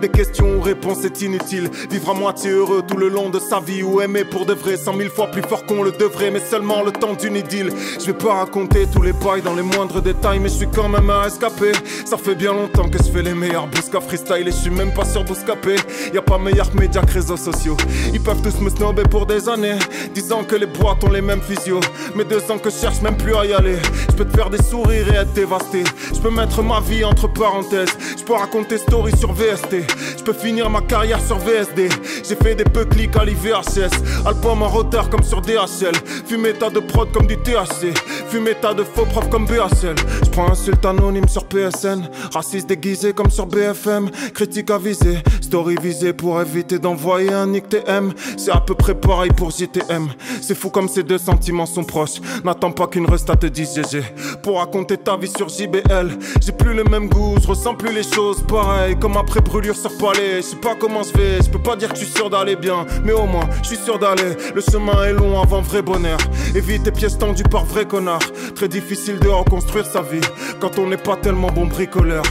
[0.00, 1.70] Des questions ou réponses c'est inutile.
[1.90, 4.76] Vivre à moitié heureux tout le long de sa vie Ou aimer pour de vrai.
[4.76, 7.72] Cent mille fois plus fort qu'on le devrait Mais seulement le temps d'une idylle.
[7.98, 10.88] Je vais pas raconter tous les bails dans les moindres détails Mais je suis quand
[10.88, 11.72] même un escapé
[12.04, 14.92] Ça fait bien longtemps que je fais les meilleurs Bousca freestyle et je suis même
[14.92, 15.76] pas sûr d'escaper
[16.12, 17.76] Y a pas meilleur que média que réseaux sociaux.
[18.12, 19.78] Ils peuvent tous me snobber pour des années
[20.14, 21.80] Disant que les boîtes ont les mêmes physios.
[22.14, 23.78] Mais deux ans que je cherche même plus à y aller.
[24.10, 25.84] Je peux te faire des sourires et être dévasté.
[26.12, 27.96] Je peux mettre ma vie entre parenthèses.
[28.18, 31.88] Je peux raconter story sur Je peux finir ma carrière sur VSD
[32.28, 33.90] J'ai fait des peu clics à l'IVHS
[34.24, 35.94] Album en retard comme sur DHL
[36.26, 37.92] Fumer tas de prod comme du THC
[38.28, 43.12] Fumer tas de faux profs comme BHL Je prends insulte anonyme sur PSN Raciste déguisé
[43.12, 45.18] comme sur BFM Critique avisée
[45.50, 50.06] Story visée pour éviter d'envoyer un nick TM C'est à peu près pareil pour JTM
[50.40, 52.20] C'est fou comme ces deux sentiments sont proches.
[52.44, 54.00] N'attends pas qu'une resta te dise GG
[54.44, 58.04] Pour raconter ta vie sur JBL J'ai plus le même goût, je ressens plus les
[58.04, 61.58] choses pareil Comme après brûlure sur palais Je sais pas comment je vais, je peux
[61.58, 64.36] pas dire que je suis sûr d'aller bien Mais au moins, je suis sûr d'aller.
[64.54, 66.18] Le chemin est long avant vrai bonheur.
[66.54, 68.22] Évite tes pièces tendues par vrai connard.
[68.54, 70.20] Très difficile de reconstruire sa vie
[70.60, 72.22] Quand on n'est pas tellement bon bricoleur.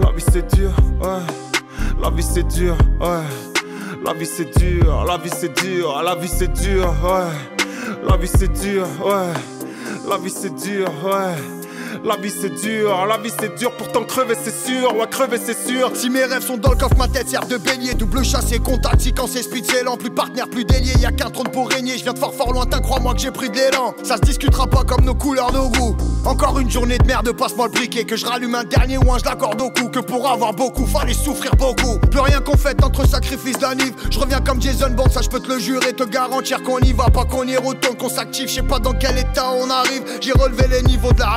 [0.00, 0.70] La vie c'est dur,
[1.02, 1.47] ouais
[2.00, 3.48] La vie c'est dur, ouais
[4.04, 8.06] la vie c'est dur, la vie c'est dur, la vie c'est dur, ouais.
[8.08, 9.32] La vie c'est dur, ouais.
[10.08, 11.57] La vie c'est dur, ouais.
[12.04, 15.56] La vie c'est dur, la vie c'est dur, pourtant crever c'est sûr, ouais crever c'est
[15.56, 15.90] sûr.
[15.94, 17.94] Si mes rêves sont dans le coffre, ma tête sert de beignet.
[17.94, 19.84] Double chassé, contact, si quand c'est speed, c'est.
[19.98, 21.98] Plus partenaire, plus délié, y a qu'un trône pour régner.
[21.98, 23.94] Je viens de fort fort lointain, crois-moi que j'ai pris de l'élan.
[24.02, 25.96] Ça se discutera pas comme nos couleurs, nos goûts.
[26.24, 28.04] Encore une journée de merde, passe-moi le briquet.
[28.04, 29.88] Que je rallume un dernier ou un je l'accorde au cou.
[29.88, 31.98] Que pour avoir beaucoup, fallait souffrir beaucoup.
[32.10, 33.92] Plus rien qu'on fait entre sacrifice d'anniv.
[34.10, 36.92] Je reviens comme Jason Bourne, ça je peux te le jurer, te garantir qu'on y
[36.92, 37.06] va.
[37.06, 38.48] Pas qu'on y retourne, qu'on s'active.
[38.48, 40.04] Je sais pas dans quel état on arrive.
[40.20, 41.28] J'ai relevé les niveaux de la.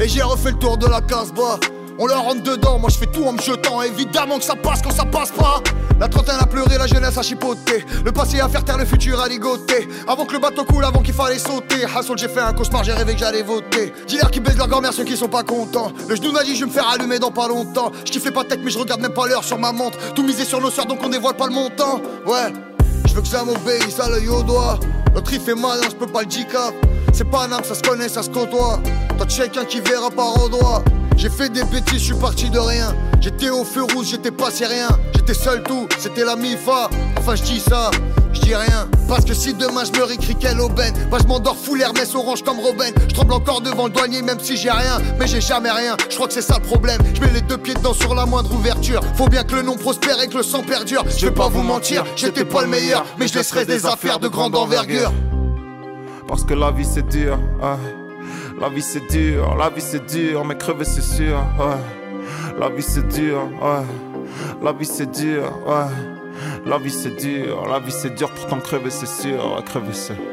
[0.00, 1.58] Et j'ai refait le tour de la case bas.
[1.98, 3.82] On leur rentre dedans, moi je fais tout en me jetant.
[3.82, 5.60] Évidemment que ça passe quand ça passe pas.
[6.00, 7.84] La trentaine a pleuré, la jeunesse a chipoté.
[8.04, 9.88] Le passé à faire taire, le futur a ligoté.
[10.08, 11.84] Avant que le bateau coule, avant qu'il fallait sauter.
[11.84, 13.92] Hassol, j'ai fait un cauchemar, j'ai rêvé que j'allais voter.
[14.08, 15.92] Dis-leur qui baisent leur grand-mère, ceux qui sont pas contents.
[16.08, 17.92] Le genou m'a dit, je vais me faire allumer dans pas longtemps.
[18.10, 19.98] Je fais pas tech, mais je regarde même pas l'heure sur ma montre.
[20.14, 22.00] Tout misé sur nos soeurs, donc on dévoile pas le montant.
[22.26, 22.52] Ouais,
[23.06, 24.78] je veux que ça m'obéisse à l'œil au doigt.
[25.14, 26.74] Notre il fait mal, hein, je peux pas le dicap.
[27.12, 28.80] C'est pas un âme, ça se connaît, ça se côtoie.
[29.16, 30.82] Toi, quelqu'un qui verra par doigt.
[31.16, 32.94] J'ai fait des bêtises, je suis parti de rien.
[33.20, 34.88] J'étais au feu rouge, j'étais passé rien.
[35.14, 36.90] J'étais seul tout, c'était la MIFA.
[37.18, 37.90] Enfin, je dis ça,
[38.32, 38.88] je dis rien.
[39.08, 42.42] Parce que si demain je me réécris quelle aubaine, bah je m'endors full Hermès orange
[42.42, 42.90] comme Robin.
[43.08, 44.98] Je tremble encore devant le douanier, même si j'ai rien.
[45.18, 47.00] Mais j'ai jamais rien, je crois que c'est ça le problème.
[47.14, 49.00] Je mets les deux pieds dedans sur la moindre ouverture.
[49.16, 51.04] Faut bien que le nom prospère et que le sang perdure.
[51.16, 53.04] Je vais pas vous mentir, j'étais pas le meilleur.
[53.18, 55.12] Mais je laisserai des affaires de grande envergure.
[56.26, 58.60] Parce que la vie c'est dur, ouais.
[58.60, 62.58] La vie c'est dur, la vie c'est dur, mais crever c'est sûr, ouais.
[62.58, 63.84] La vie c'est dur, ouais.
[64.62, 66.11] La vie c'est dur, ouais.
[66.66, 70.31] La vie c'est dur, la vie c'est dur, pourtant crever c'est sûr, crever c'est.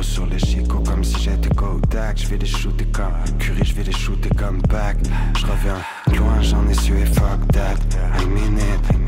[0.00, 2.18] Sur les chicots comme si j'étais Kodak.
[2.18, 4.96] Je vais les shooter comme Curry, je vais les shooter comme back.
[5.36, 5.76] Je reviens
[6.16, 7.76] loin, j'en ai su et fuck that.
[8.20, 8.98] I mean it.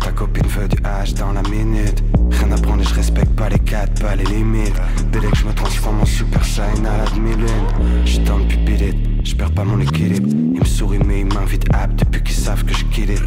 [0.00, 2.02] Ta copine veut du H dans la minute.
[2.30, 4.74] Rien à prendre et je respecte pas les quatre, pas les limites.
[5.12, 7.66] Dès que je me transforme en super saiyan à la demi-lune.
[8.04, 10.28] J'suis dans le pupillite, j'perds pas mon équilibre.
[10.28, 13.22] Ils me sourient mais ils m'invitent app depuis qu'ils savent que je quitte it.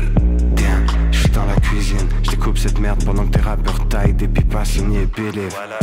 [0.55, 2.09] Tiens, j'suis dans la cuisine.
[2.23, 5.07] J'découpe cette merde pendant que tes rappeurs taillent des pipas et
[5.49, 5.79] Voilà.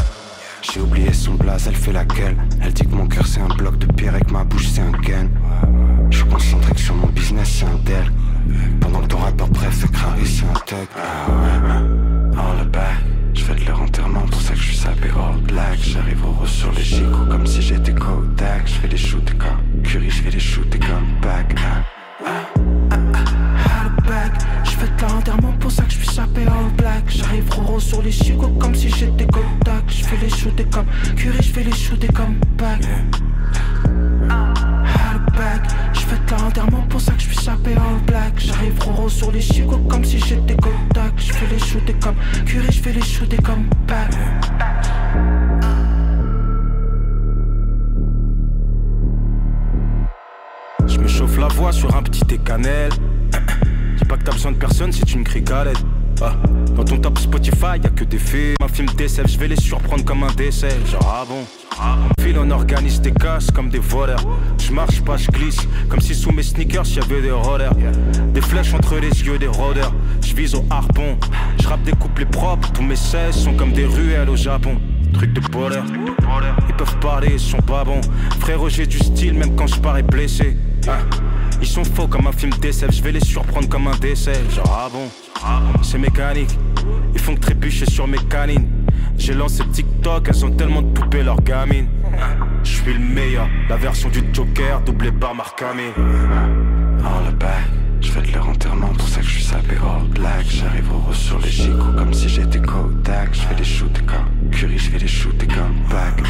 [0.63, 2.37] J'ai oublié son blaze, elle fait laquelle?
[2.63, 4.83] Elle dit que mon cœur c'est un bloc de pierre et que ma bouche c'est
[4.83, 5.29] un gain.
[6.11, 8.13] Je suis concentré que sur mon business c'est un del
[8.81, 10.89] Pendant que ton rappeur préfère Crary c'est un tech.
[10.97, 12.99] Ah ouais, all back.
[13.35, 15.79] Je fais de leur enterrement, pour ça que je suis sapé all black.
[15.81, 18.63] J'arrive au rose sur les chicots comme si j'étais Kodak.
[18.67, 21.85] Je fais des shoots comme Curry, je fais des shoots comme back ah,
[22.27, 22.97] ah,
[23.65, 24.33] ah, back
[24.65, 27.05] Je fais de leur enterrement, pour ça que je suis sapé all black.
[27.09, 29.27] J'arrive au rose sur les chicots comme si j'étais
[30.11, 30.87] fais les shooter comme
[31.17, 32.81] Curry, je fais les shooter comme back
[35.37, 35.63] back.
[35.93, 38.33] Je fais de leur enterrement, pour ça que je suis sapé all black.
[38.39, 41.13] J'arrive rose sur les chicots comme si j'étais Kodak.
[41.17, 44.11] Je fais les shooter comme Curry, je fais les shooter comme back
[50.87, 52.93] Je me chauffe la voix sur un petit cannelle.
[53.97, 56.00] Dis pas que t'as besoin de personne si tu ne cries l'aide.
[56.23, 56.35] Ah,
[56.77, 58.57] dans ton top Spotify, y'a que des faits.
[58.61, 60.77] Ma film DSF, je vais les surprendre comme un décès.
[60.91, 61.45] Genre, ah bon.
[62.21, 64.23] File, on organise des casses comme des voleurs.
[64.59, 65.67] Je marche pas, je glisse.
[65.89, 67.73] Comme si sous mes sneakers y'avait des rollers.
[68.35, 69.95] Des flèches entre les yeux des rôdeurs.
[70.21, 71.17] Je vise au harpon.
[71.61, 72.71] Je rappe des couplets propres.
[72.73, 74.77] Tous mes 16 sont comme des ruelles au Japon.
[75.15, 75.85] Truc de bonheur.
[76.69, 78.01] Ils peuvent parler, ils sont pas bons.
[78.41, 80.57] Frérot, j'ai du style même quand je parais blessé.
[80.87, 80.99] Ah,
[81.61, 84.41] ils sont faux comme un film d'SF, je vais les surprendre comme un décès.
[84.55, 85.09] Genre, ah bon,
[85.83, 86.59] c'est mécanique.
[87.15, 88.69] Ils font que trébucher sur mes canines.
[89.19, 91.89] J'ai lancé TikTok, elles ont tellement de poupées leur gamine.
[92.65, 95.93] Je suis le meilleur, la version du Joker doublée par Mark Hamill.
[95.97, 97.65] Oh le back,
[98.01, 100.47] je fais de leur enterrement, pour ça que je suis sapé all black.
[100.49, 103.31] J'arrive au rose sur les chicots comme si j'étais Kodak.
[103.33, 106.23] Je fais des shoots comme Curry, je fais des shoots comme back?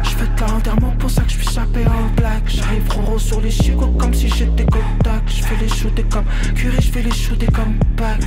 [0.21, 2.43] fais de leur enterrement, pour ça que je suis sapé all black.
[2.47, 5.23] J'arrive rose sur les chicots comme si j'étais Kodak.
[5.27, 8.21] Je fais les shooter comme Curry, je fais les shooter comme back.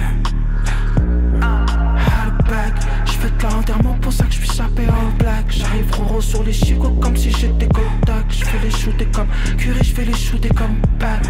[3.07, 6.45] Je fais de l'enterrement pour ça que je suis sapé en black J'arrive rose sur
[6.45, 9.27] les chicots comme si j'étais Kodak Je fais les shooter comme
[9.59, 11.23] Curry, je fais les shooter comme back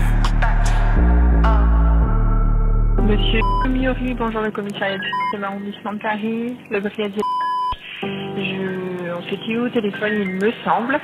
[3.02, 7.22] Monsieur Miori, bonjour le commissariat du 7 arrondissement de Paris, le brigadier.
[9.34, 11.00] S'était au téléphone, il me semble.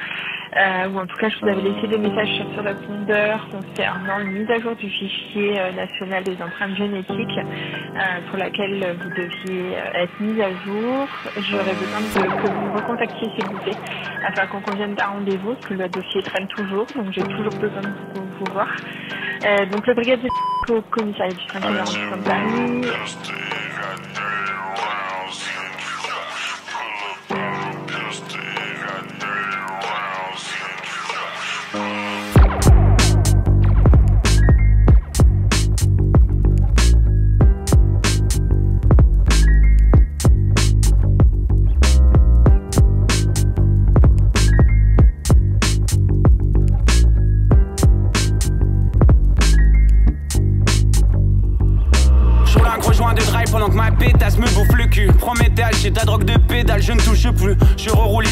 [0.56, 4.18] Euh, ou en tout cas je vous avais laissé des messages sur le répondeur concernant
[4.18, 9.10] une mise à jour du fichier euh, national des empreintes génétiques euh, pour laquelle vous
[9.10, 11.06] deviez être mis à jour.
[11.50, 13.76] J'aurais besoin de, que vous me recontactiez s'il vous plaît
[14.26, 17.82] afin qu'on convienne d'un rendez-vous parce que le dossier traîne toujours donc j'ai toujours besoin
[17.82, 18.68] de vous, voir.
[19.70, 20.28] donc le brigadier
[20.68, 23.69] au commissariat du 5e arrondissement de Paris.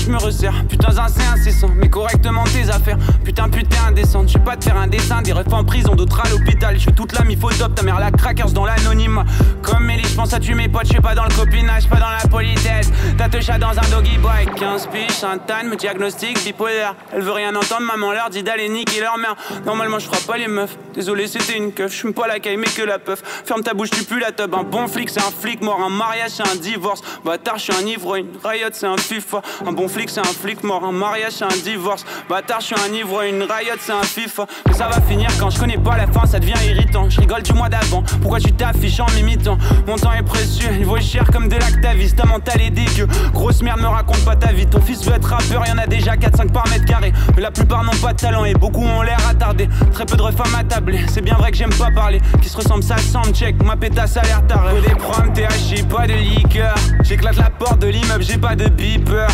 [0.09, 0.64] Je me resserre.
[0.70, 2.96] Putain, c'est incessant, mais correctement tes affaires.
[3.22, 4.30] Putain, putain, indécente.
[4.30, 6.76] Je pas te faire un dessin, des refs en prison, d'autres à l'hôpital.
[6.76, 7.26] Je suis toute la
[7.59, 9.22] top, ta mère la crackers dans l'anonyme.
[9.62, 12.11] Comme Ellie, je pense à tuer mes potes, je pas dans le copinage, pas dans
[12.11, 12.90] la politesse.
[13.18, 16.94] T'as te chat dans un doggy boy, 15 piches, un tan, me diagnostic bipolaire.
[17.12, 19.36] Elle veut rien entendre, maman leur dit d'aller niquer leur mère.
[19.66, 20.78] Normalement, je frappe pas les meufs.
[20.94, 21.92] Désolé, c'était une keuf.
[21.92, 23.22] Je pas la caille, mais que la peuf.
[23.44, 24.54] Ferme ta bouche, tu pues la tub.
[24.54, 25.80] Un bon flic, c'est un flic mort.
[25.82, 27.02] Un mariage, c'est un divorce.
[27.24, 28.26] Bâtard, je suis un ivrogne.
[28.42, 29.42] Riot, c'est un FIFA.
[29.66, 30.84] Un bon c'est un flic mort.
[30.84, 32.05] Un mariage, c'est un divorce.
[32.28, 33.42] Bâtard, je suis un ivrogne.
[33.42, 34.46] Riot, c'est un FIFA.
[34.66, 37.11] Mais ça va finir quand je connais pas la fin, ça devient irritant.
[37.11, 38.03] Je rigole du mois d'avant.
[38.20, 42.14] Pourquoi tu t'affiches en m'imitant Mon temps est précieux, il vaut cher comme de l'actavis.
[42.14, 43.09] Ta mental est dégueu.
[43.32, 44.66] Grosse merde, me raconte pas ta vie.
[44.66, 47.12] Ton fils veut être rappeur, y en a déjà 4-5 par mètre carré.
[47.34, 49.68] Mais la plupart n'ont pas de talent et beaucoup ont l'air attardés.
[49.92, 51.01] Très peu de à tabler.
[51.09, 52.20] C'est bien vrai que j'aime pas parler.
[52.40, 53.61] Qui se ressemble, ça semble check.
[53.64, 54.80] Ma pétasse a l'air tarée.
[54.80, 56.74] Des proms, THC, pas de liqueur.
[57.03, 59.28] J'éclate la porte de l'immeuble, j'ai pas de beeper.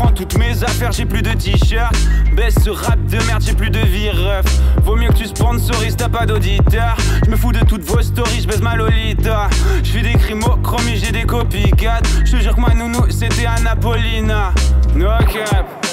[0.00, 1.94] Prend toutes mes affaires, j'ai plus de t-shirt.
[2.34, 4.08] Baisse ce rap de merde, j'ai plus de vie.
[4.82, 6.96] Vaut mieux que tu sponsorises, t'as pas d'auditeur.
[7.26, 9.50] Je me fous de toutes vos stories, je baisse ma lolita.
[9.82, 12.00] Je fais des crimes au chromie, j'ai des copycats.
[12.24, 14.54] Je te jure que ma nounou, c'était Anapolina.
[14.94, 15.89] No cap.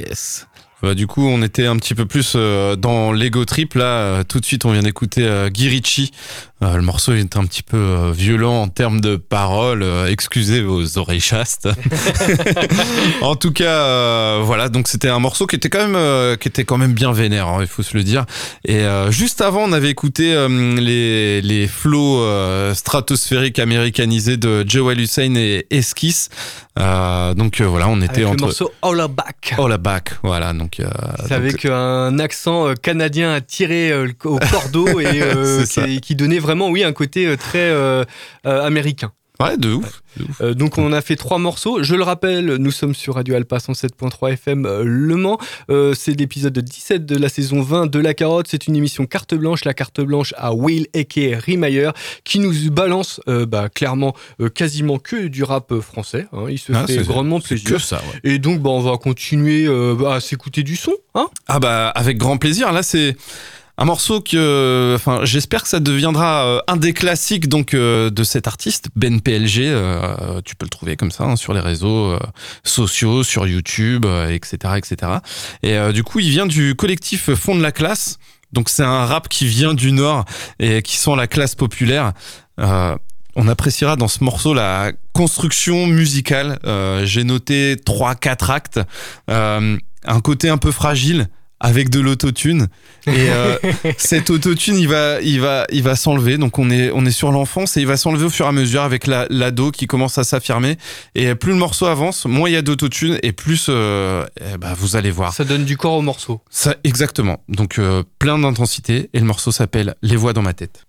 [0.00, 0.46] Yes.
[0.82, 3.74] Bah, du coup, on était un petit peu plus euh, dans l'ego trip.
[3.74, 6.10] Là, euh, tout de suite, on vient d'écouter euh, Girichi.
[6.62, 9.84] Euh, le morceau est un petit peu violent en termes de paroles.
[10.08, 11.68] excusez vos oreilles chastes.
[13.22, 14.68] en tout cas, voilà.
[14.68, 17.48] Donc, c'était un morceau qui était quand même, qui était quand même bien vénère.
[17.48, 18.26] Hein, il faut se le dire.
[18.64, 22.24] Et juste avant, on avait écouté les les flots
[22.74, 26.28] stratosphériques américanisés de Joel Hussein et Esquisse.
[26.76, 29.54] donc voilà, on était avec entre le morceau All Back.
[29.58, 30.10] All Back.
[30.22, 30.52] Voilà.
[30.52, 30.88] Donc euh,
[31.26, 35.22] c'est avec un accent euh, canadien tiré euh, au cordeau et
[35.68, 37.72] qui, qui, donnait vraiment, oui, un côté très
[38.44, 39.12] américain.
[39.40, 40.02] Ouais, de ouf.
[40.42, 41.82] Euh, donc on a fait trois morceaux.
[41.82, 45.38] Je le rappelle, nous sommes sur Radio Alpa 107.3 FM euh, Le Mans.
[45.70, 48.48] Euh, c'est l'épisode 17 de la saison 20 de La Carotte.
[48.50, 49.64] C'est une émission carte blanche.
[49.64, 51.90] La carte blanche à Will Eke Rimayer
[52.24, 54.14] qui nous balance bah, clairement
[54.54, 56.26] quasiment que du rap français.
[56.32, 56.44] Hein.
[56.50, 57.70] Il se ah, fait grandement plaisir.
[57.70, 59.66] Que ça, Et donc bah, on va continuer
[60.06, 60.92] à s'écouter du son.
[61.14, 62.72] Hein ah bah avec grand plaisir.
[62.72, 63.16] Là c'est
[63.80, 68.24] un morceau que, enfin, j'espère que ça deviendra euh, un des classiques donc euh, de
[68.24, 69.60] cet artiste Ben PLG.
[69.60, 72.14] Euh, tu peux le trouver comme ça hein, sur les réseaux
[72.62, 75.12] sociaux, sur YouTube, etc., etc.
[75.62, 78.18] Et du coup, il vient du collectif Fond de la classe.
[78.52, 80.26] Donc c'est un rap qui vient du Nord
[80.58, 82.12] et qui sont la classe populaire.
[82.58, 86.58] on appréciera dans ce morceau la construction musicale.
[87.04, 88.80] J'ai noté trois, quatre actes,
[89.28, 91.30] un côté un peu fragile
[91.60, 92.68] avec de l'autotune.
[93.06, 93.56] Et euh,
[93.98, 96.38] cet autotune il va il va il va s'enlever.
[96.38, 98.52] Donc on est on est sur l'enfance et il va s'enlever au fur et à
[98.52, 100.76] mesure avec la l'ado qui commence à s'affirmer.
[101.14, 104.74] Et plus le morceau avance moins il y a d'autotune et plus euh, eh ben,
[104.74, 105.32] vous allez voir.
[105.32, 106.40] Ça donne du corps au morceau.
[106.50, 107.42] Ça exactement.
[107.48, 110.86] Donc euh, plein d'intensité et le morceau s'appelle les voix dans ma tête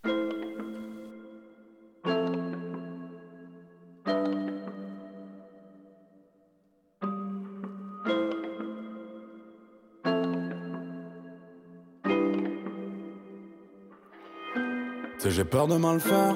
[15.42, 16.36] j'ai peur de mal faire,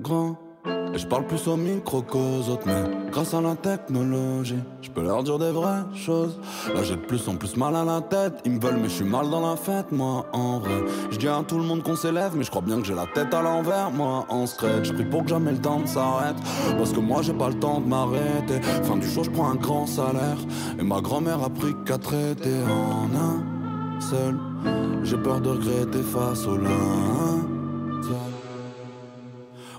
[0.00, 0.36] grand.
[0.92, 2.82] Et je parle plus au micro qu'aux autres, mais
[3.12, 6.36] grâce à la technologie, je peux leur dire des vraies choses.
[6.74, 8.94] Là j'ai de plus en plus mal à la tête, ils me veulent mais je
[8.96, 10.82] suis mal dans la fête, moi en vrai.
[11.12, 13.06] Je dis à tout le monde qu'on s'élève, mais je crois bien que j'ai la
[13.06, 14.82] tête à l'envers, moi en secret.
[14.82, 16.36] Je prie pour que jamais le temps s'arrête,
[16.76, 18.60] parce que moi j'ai pas le temps de m'arrêter.
[18.82, 20.38] Fin du jour je prends un grand salaire,
[20.76, 24.36] et ma grand-mère a pris qu'à traiter en un seul.
[25.04, 27.51] J'ai peur de regretter face au lin.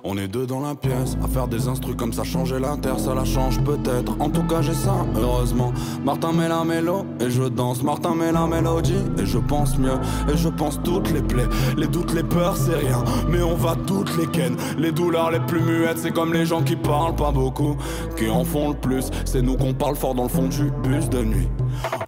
[0.06, 3.00] On est deux dans la pièce, à faire des instrus comme ça, changer la terre,
[3.00, 4.14] ça la change peut-être.
[4.20, 5.72] En tout cas, j'ai ça, heureusement.
[6.04, 7.82] Martin met la mélo et je danse.
[7.84, 9.98] Martin met la mélodie et je pense mieux.
[10.28, 11.48] Et je pense toutes les plaies,
[11.78, 13.02] les doutes, les peurs, c'est rien.
[13.30, 14.58] Mais on va toutes les ken.
[14.78, 17.78] Les douleurs les plus muettes, c'est comme les gens qui parlent pas beaucoup,
[18.18, 19.10] qui en font le plus.
[19.24, 21.48] C'est nous qu'on parle fort dans le fond du bus de nuit.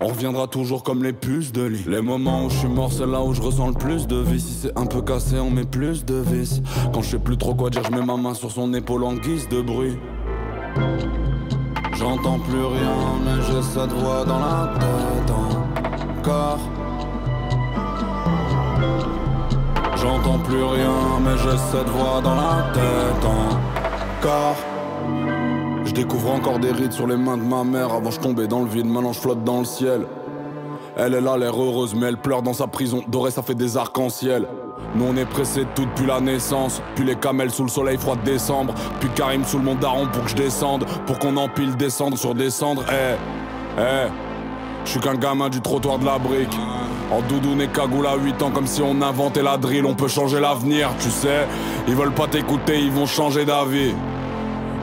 [0.02, 1.86] On reviendra toujours comme les puces de lit.
[1.88, 4.40] Les moments où je suis mort, c'est là où je ressens le plus de vie.
[4.40, 6.62] Si c'est un peu cassé, on met plus de vis.
[6.94, 9.14] Quand je sais plus trop quoi dire, je mets ma main sur son épaule en
[9.14, 9.98] guise de bruit.
[11.94, 15.32] J'entends plus rien, mais j'ai cette voix dans la tête
[16.20, 16.60] encore.
[19.96, 24.75] J'entends plus rien, mais j'ai cette voix dans la tête encore.
[25.96, 28.68] Découvre encore des rides sur les mains de ma mère avant je tombais dans le
[28.68, 30.06] vide, maintenant je flotte dans le ciel.
[30.98, 33.02] Elle, elle a l'air heureuse, mais elle pleure dans sa prison.
[33.08, 34.46] Doré, ça fait des arcs-en-ciel.
[34.94, 36.82] Nous on est pressé de tout depuis la naissance.
[36.96, 38.74] Puis les camels sous le soleil froid de décembre.
[39.00, 40.86] Puis Karim sous le mont d'Aron pour que je descende.
[41.06, 42.84] Pour qu'on empile descendre sur descendre.
[42.92, 43.16] Eh,
[43.80, 44.10] eh.
[44.84, 46.58] Je suis qu'un gamin du trottoir de la brique.
[47.10, 49.86] En doudoune et cagoule à 8 ans comme si on inventait la drill.
[49.86, 51.48] On peut changer l'avenir, tu sais.
[51.88, 53.94] Ils veulent pas t'écouter, ils vont changer d'avis.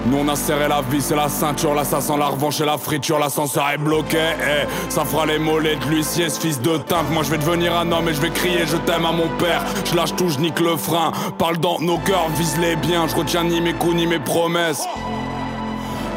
[0.06, 3.18] Nous on a serré la vis et la ceinture, sent la revanche et la friture,
[3.18, 7.10] l'ascenseur est bloqué, eh, ça fera les mollets de l'huissier, ce fils de timbre.
[7.12, 9.64] Moi je vais devenir un homme et je vais crier je t'aime à mon père.
[9.84, 13.14] Je lâche tout, je nique le frein, parle dans nos cœurs, vise les biens, je
[13.14, 14.86] retiens ni mes coups ni mes promesses.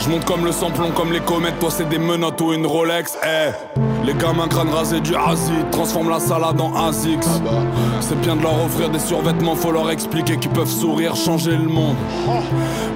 [0.05, 3.17] Je monte comme le samplon, comme les comètes, toi c'est des menottes ou une Rolex,
[3.23, 3.79] eh.
[4.05, 7.27] Les gamins crâne rasé du azit, transforme la salade en Azix.
[8.01, 11.67] C'est bien de leur offrir des survêtements, faut leur expliquer qu'ils peuvent sourire, changer le
[11.67, 11.95] monde.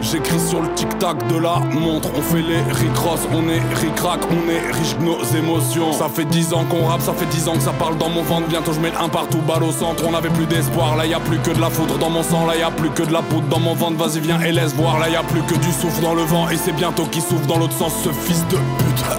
[0.04, 4.50] J'écris sur le tic-tac de la montre, on fait les ricross, on est ricrac, on
[4.52, 5.92] est riche de nos émotions.
[5.94, 8.22] Ça fait 10 ans qu'on rappe, ça fait 10 ans que ça parle dans mon
[8.22, 11.16] ventre, bientôt je mets un partout, balle au centre, on avait plus d'espoir, là y
[11.16, 13.12] a plus que de la foudre dans mon sang, là y a plus que de
[13.12, 15.56] la poudre dans mon ventre, vas-y viens et laisse voir, là y a plus que
[15.56, 18.46] du souffle dans le vent, et c'est bientôt qui souffle dans l'autre sens, ce fils
[18.48, 19.06] de pute.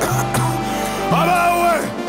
[1.13, 2.00] Ah bah ouais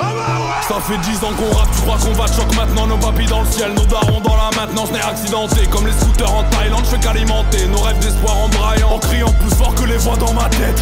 [0.71, 2.87] Ça fait 10 ans qu'on rappe, tu crois qu'on va de choc maintenant?
[2.87, 5.67] Nos papilles dans le ciel, nos darons dans la maintenance N'est accidenté.
[5.67, 7.67] Comme les scooters en Thaïlande Je fais qu'alimenter.
[7.67, 10.81] Nos rêves d'espoir en braillant En criant plus fort que les voix dans ma tête.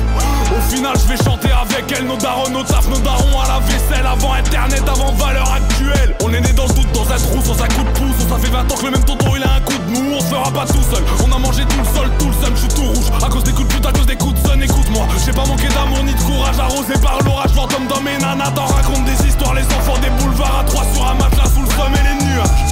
[0.55, 2.05] Au final je vais chanter avec elle.
[2.05, 4.05] Nos darons, nos taf, nos darons à la vaisselle.
[4.05, 6.15] Avant internet, avant valeur actuelle.
[6.21, 8.27] On est né dans le doute, dans un trou, sans un coup de pouce.
[8.29, 10.17] Ça fait 20 ans que le même tonton il a un coup de mou.
[10.17, 12.53] On se fera pas tout seul, on a mangé tout le sol, tout le seum.
[12.53, 14.47] Je suis tout rouge, à cause des coups de pute, à cause des coups de
[14.47, 16.59] son Écoute-moi, j'ai pas manqué d'amour ni de courage.
[16.59, 18.51] Arrosé par l'orage, fantôme dans mes nanas.
[18.51, 21.69] T'en raconte des histoires, les enfants des boulevards À trois sur un matelas sous le
[21.69, 22.65] somme et les nuages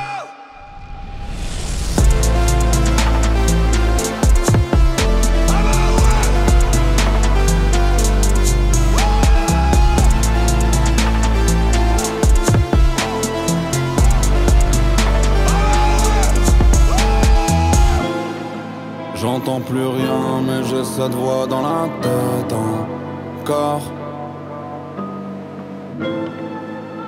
[19.15, 23.96] J'entends plus rien, mais j'ai cette voix dans la tête encore.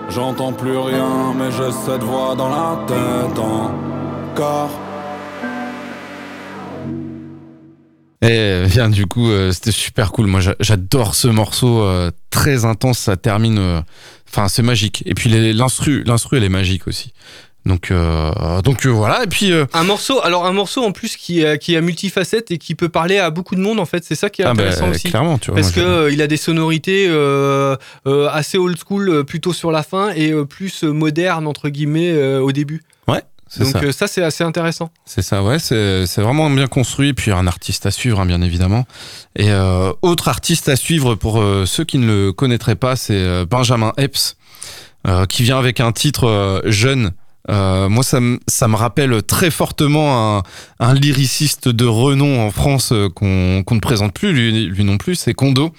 [0.10, 4.70] J'entends plus rien, mais j'ai cette voix dans la tête encore.
[8.22, 10.28] Et bien du coup, euh, c'était super cool.
[10.28, 12.98] Moi, j'a- j'adore ce morceau euh, très intense.
[13.00, 13.82] Ça termine, euh,
[14.30, 15.04] enfin, c'est magique.
[15.06, 17.14] Et puis l'instru, l'instru, elle est magique aussi.
[17.66, 19.24] Donc, euh, donc euh, voilà.
[19.24, 22.58] Et puis euh, Un morceau, alors un morceau en plus qui a, qui multifacette et
[22.58, 24.64] qui peut parler à beaucoup de monde en fait, c'est ça qui est Ah bah,
[24.64, 25.10] intéressant aussi.
[25.10, 27.08] clairement, tu vois, Parce que il a des sonorités
[28.32, 32.82] assez old school plutôt sur la fin et plus moderne entre guillemets au début.
[33.08, 33.22] ouais,
[33.58, 33.92] Donc ça.
[33.92, 34.90] ça c'est assez intéressant.
[35.06, 37.14] C'est ça, ouais, c'est c'est vraiment bien construit.
[37.14, 38.86] Puis un artiste à suivre, hein, bien évidemment.
[39.36, 39.52] Et
[40.02, 44.38] autre artiste à suivre pour ceux qui ne le connaîtraient pas, c'est Benjamin Epps,
[45.28, 47.12] qui vient avec un titre jeune.
[47.50, 50.44] Euh, moi, ça me ça me rappelle très fortement un,
[50.80, 55.16] un lyriciste de renom en France euh, qu'on ne présente plus, lui, lui non plus,
[55.16, 55.74] c'est Kondo.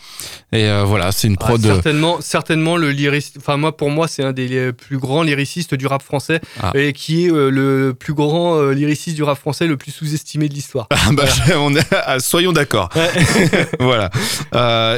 [0.52, 1.62] Et euh, voilà, c'est une Ah, prod.
[1.62, 3.36] certainement, certainement le lyriciste.
[3.38, 6.72] Enfin moi pour moi c'est un des plus grands lyricistes du rap français Ah.
[6.74, 10.54] et qui est euh, le plus grand lyriciste du rap français le plus sous-estimé de
[10.54, 10.88] l'histoire.
[11.06, 11.24] Ah bah,
[11.58, 12.88] on est, ah, soyons d'accord.
[13.80, 14.10] voilà.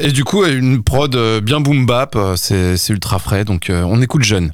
[0.03, 4.53] Et du coup, une prod bien boom bap, c'est ultra frais, donc on écoute jeune.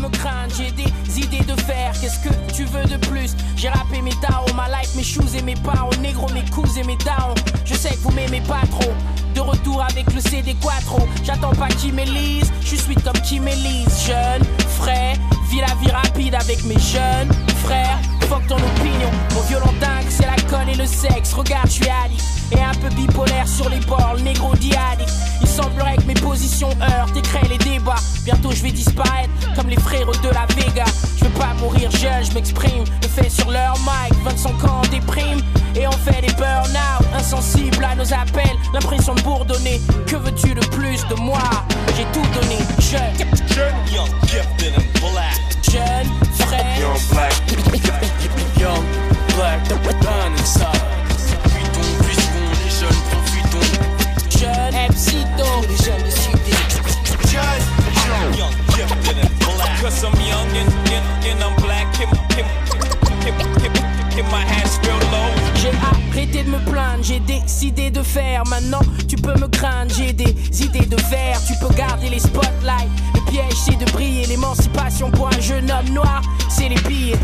[0.00, 1.92] Me craindre, j'ai des idées de faire.
[2.00, 3.34] Qu'est-ce que tu veux de plus?
[3.56, 5.90] J'ai rappé mes darons, ma life, mes shoes et mes parents.
[6.00, 7.34] Négro, mes coups et mes darons.
[7.64, 8.92] Je sais que vous m'aimez pas trop.
[9.34, 11.08] De retour avec le CD Quattro.
[11.24, 13.88] J'attends pas qui m'élise, je suis sweet comme qui m'élise.
[14.06, 14.42] Jeune,
[14.78, 15.14] frais,
[15.50, 17.32] vis la vie rapide avec mes jeunes
[17.64, 17.98] frères.
[18.28, 21.32] Fuck ton opinion, mon violent dingue, c'est la conne et le sexe.
[21.32, 22.22] Regarde, je suis addict.
[22.52, 25.10] Et un peu bipolaire sur les bords, le négro addict.
[25.40, 27.94] Il semblerait que mes positions heurtent et créent les débats.
[28.24, 29.30] Bientôt je vais disparaître
[29.74, 30.84] les frères de la Vega.
[31.16, 32.84] Je veux pas mourir je m'exprime.
[33.02, 35.40] Le fait sur leur mic, 25 ans déprime.
[35.74, 38.56] Et on fait des burn-out, insensibles à nos appels.
[38.74, 39.80] L'impression de bourdonner.
[40.06, 40.16] Que
[72.12, 72.92] les spotlights.
[73.14, 74.26] Le piège, c'est de briller.
[74.26, 77.18] L'émancipation pour un jeune homme noir, c'est les pires.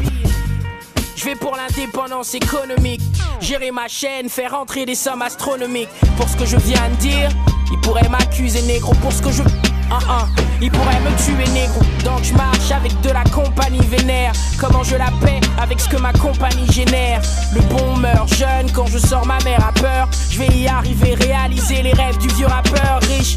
[1.14, 3.02] Je vais pour l'indépendance économique.
[3.40, 5.90] Gérer ma chaîne, faire entrer des sommes astronomiques.
[6.16, 7.28] Pour ce que je viens de dire,
[7.70, 8.94] il pourrait m'accuser négro.
[8.94, 9.42] Pour ce que je.
[9.90, 10.26] Ah, ah.
[10.60, 11.80] Il pourrait me tuer négro.
[12.04, 14.32] Donc je marche avec de la compagnie vénère.
[14.58, 17.20] Comment je la paie avec ce que ma compagnie génère?
[17.54, 20.08] Le bon meurt jeune quand je sors ma mère a peur.
[20.30, 23.36] Je vais y arriver, réaliser les rêves du vieux rappeur riche.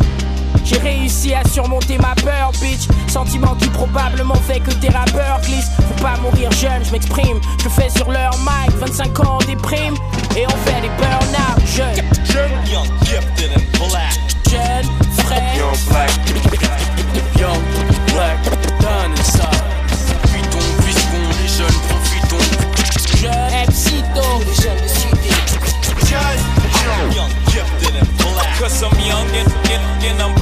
[0.63, 2.87] J'ai réussi à surmonter ma peur, bitch.
[3.07, 5.71] Sentiment qui probablement fait que tes rappeurs glissent.
[5.77, 7.39] Faut pas mourir jeune, je m'exprime.
[7.63, 9.95] Je fais sur leur mic, 25 ans on déprime.
[10.37, 12.51] Et on fait des burn-out jeunes.
[12.71, 14.13] Young, gifted and black.
[14.49, 14.85] Jeune,
[15.25, 15.57] frais.
[15.57, 16.11] Young black.
[17.37, 17.61] Young
[18.13, 18.37] black.
[18.79, 19.63] Done inside.
[20.31, 22.45] Puisqu'on, puisqu'on, les jeunes profitons.
[23.17, 24.23] Jeune, Epsito.
[24.39, 25.33] Les jeunes de cité.
[26.11, 28.57] Young, young, gifted and black.
[28.59, 30.40] Cause I'm young and, and, and I'm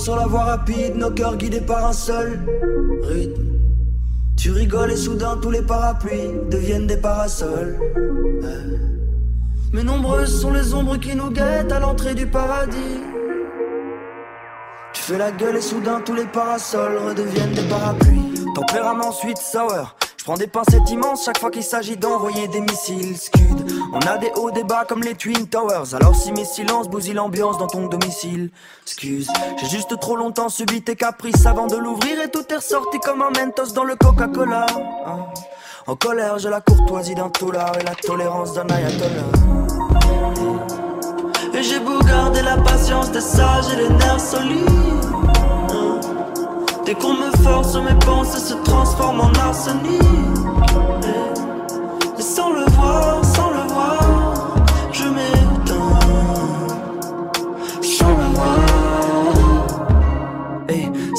[0.00, 2.40] sur la voie rapide, nos cœurs guidés par un seul
[3.02, 3.44] rythme.
[4.36, 7.78] Tu rigoles et soudain tous les parapluies deviennent des parasols.
[8.42, 8.78] Hey.
[9.74, 13.00] Mais nombreuses sont les ombres qui nous guettent à l'entrée du paradis.
[14.94, 18.44] Tu fais la gueule et soudain tous les parasols redeviennent des parapluies.
[18.54, 19.94] Tempérament sweet sour.
[20.20, 23.72] Je prends des pincettes immenses chaque fois qu'il s'agit d'envoyer des missiles Scud.
[23.94, 25.94] On a des hauts, des bas comme les Twin Towers.
[25.94, 28.50] Alors si mes silences bousillent l'ambiance dans ton domicile,
[28.82, 29.30] excuse.
[29.58, 33.22] J'ai juste trop longtemps subi tes caprices avant de l'ouvrir et tout est ressorti comme
[33.22, 34.66] un mentos dans le Coca-Cola.
[35.86, 39.24] En colère, j'ai la courtoisie d'un toulard et la tolérance d'un ayatollah.
[41.54, 45.29] Et j'ai beau garder la patience des sages et les nerfs solides.
[46.90, 50.02] Dès qu'on me force, mes pensées se transforment en arsenic.
[52.18, 53.24] Et, sans le voir,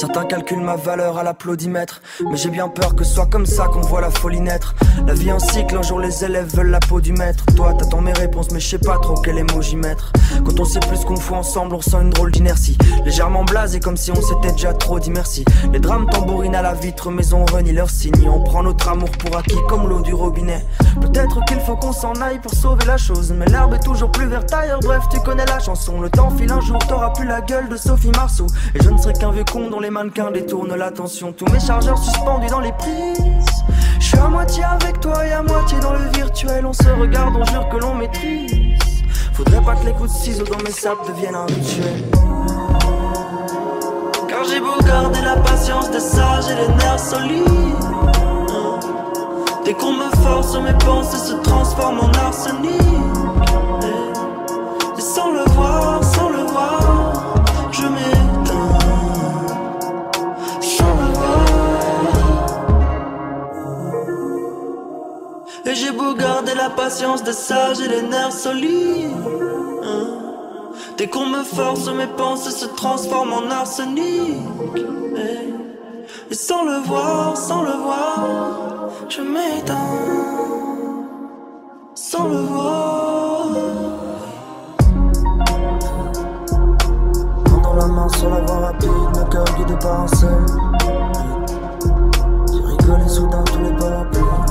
[0.01, 2.01] certains calculent ma valeur à l'applaudimètre.
[2.27, 4.73] Mais j'ai bien peur que ce soit comme ça qu'on voit la folie naître.
[5.05, 7.45] La vie en cycle, un jour les élèves veulent la peau du maître.
[7.55, 10.11] Toi, t'attends mes réponses, mais je sais pas trop quel emoji mettre.
[10.43, 12.79] Quand on sait plus qu'on fout ensemble, on ressent une drôle d'inertie.
[13.05, 15.45] Légèrement blasé, comme si on s'était déjà trop dit merci.
[15.71, 18.27] Les drames tambourinent à la vitre, mais on renie leurs signes.
[18.27, 20.65] On prend notre amour pour acquis comme l'eau du robinet.
[20.99, 23.31] Peut-être qu'il faut qu'on s'en aille pour sauver la chose.
[23.37, 24.79] Mais l'herbe est toujours plus verte ailleurs.
[24.79, 26.01] Bref, tu connais la chanson.
[26.01, 28.47] Le temps file un jour, t'auras plus la gueule de Sophie Marceau.
[28.73, 31.33] Et je ne serai qu'un vieux con dont les mannequins détournent l'attention.
[31.33, 33.63] Tous mes chargeurs suspendus dans les prises.
[33.99, 36.65] Je suis à moitié avec toi et à moitié dans le virtuel.
[36.65, 38.79] On se regarde, on jure que l'on maîtrise.
[39.33, 42.03] Faudrait pas que les coups de ciseaux dans mes sables deviennent un rituel.
[44.27, 47.45] Car j'ai beau garder la patience des sages et les nerfs solides.
[49.65, 53.20] Dès qu'on me force, mes pensées se transforment en arsenic.
[66.11, 69.11] J'ai beau garder la patience des sages et les nerfs solides.
[69.83, 70.07] hein.
[70.97, 74.37] Dès qu'on me force, mes pensées se transforment en arsenic.
[75.15, 79.75] Et, et sans le voir, sans le voir, je m'éteins.
[81.95, 83.47] Sans le voir.
[87.63, 90.45] Dans la main sur la voie rapide, nos cœurs guidés par un seul.
[92.47, 94.50] Rigoles et soudain tous les deviennent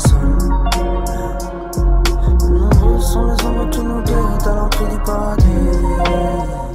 [0.00, 0.38] parasols.
[2.50, 6.69] Nombreux sont les ombres qui nous guettent à l'entrée du paradis.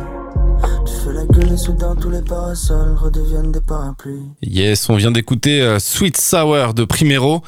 [1.27, 4.21] Tu fais la gueule et soudain tous les parasols redeviennent des parapluies.
[4.41, 7.41] Yes, on vient d'écouter euh, Sweet Sour de Primero.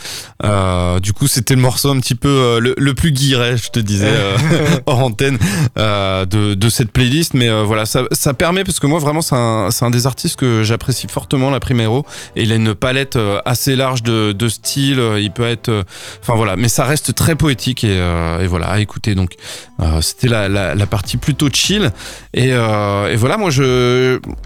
[0.44, 3.70] Euh, du coup, c'était le morceau un petit peu euh, le, le plus guiré, je
[3.70, 4.38] te disais, euh,
[4.86, 5.38] hors antenne,
[5.78, 7.34] euh, de, de cette playlist.
[7.34, 10.64] Mais euh, voilà, ça, ça permet, parce que moi, vraiment, c'est un, des artistes que
[10.64, 12.06] j'apprécie fortement, la Primero.
[12.36, 15.02] Et il a une palette euh, assez large de, de styles.
[15.20, 15.70] Il peut être...
[15.70, 15.84] euh,
[16.22, 17.84] Enfin voilà, mais ça reste très poétique.
[17.84, 19.14] Et, euh, et voilà, à écouter.
[19.16, 19.34] Donc,
[19.82, 21.92] euh, c'était la, la, la partie plutôt chill.
[22.34, 23.67] Et, euh, et voilà, moi, je,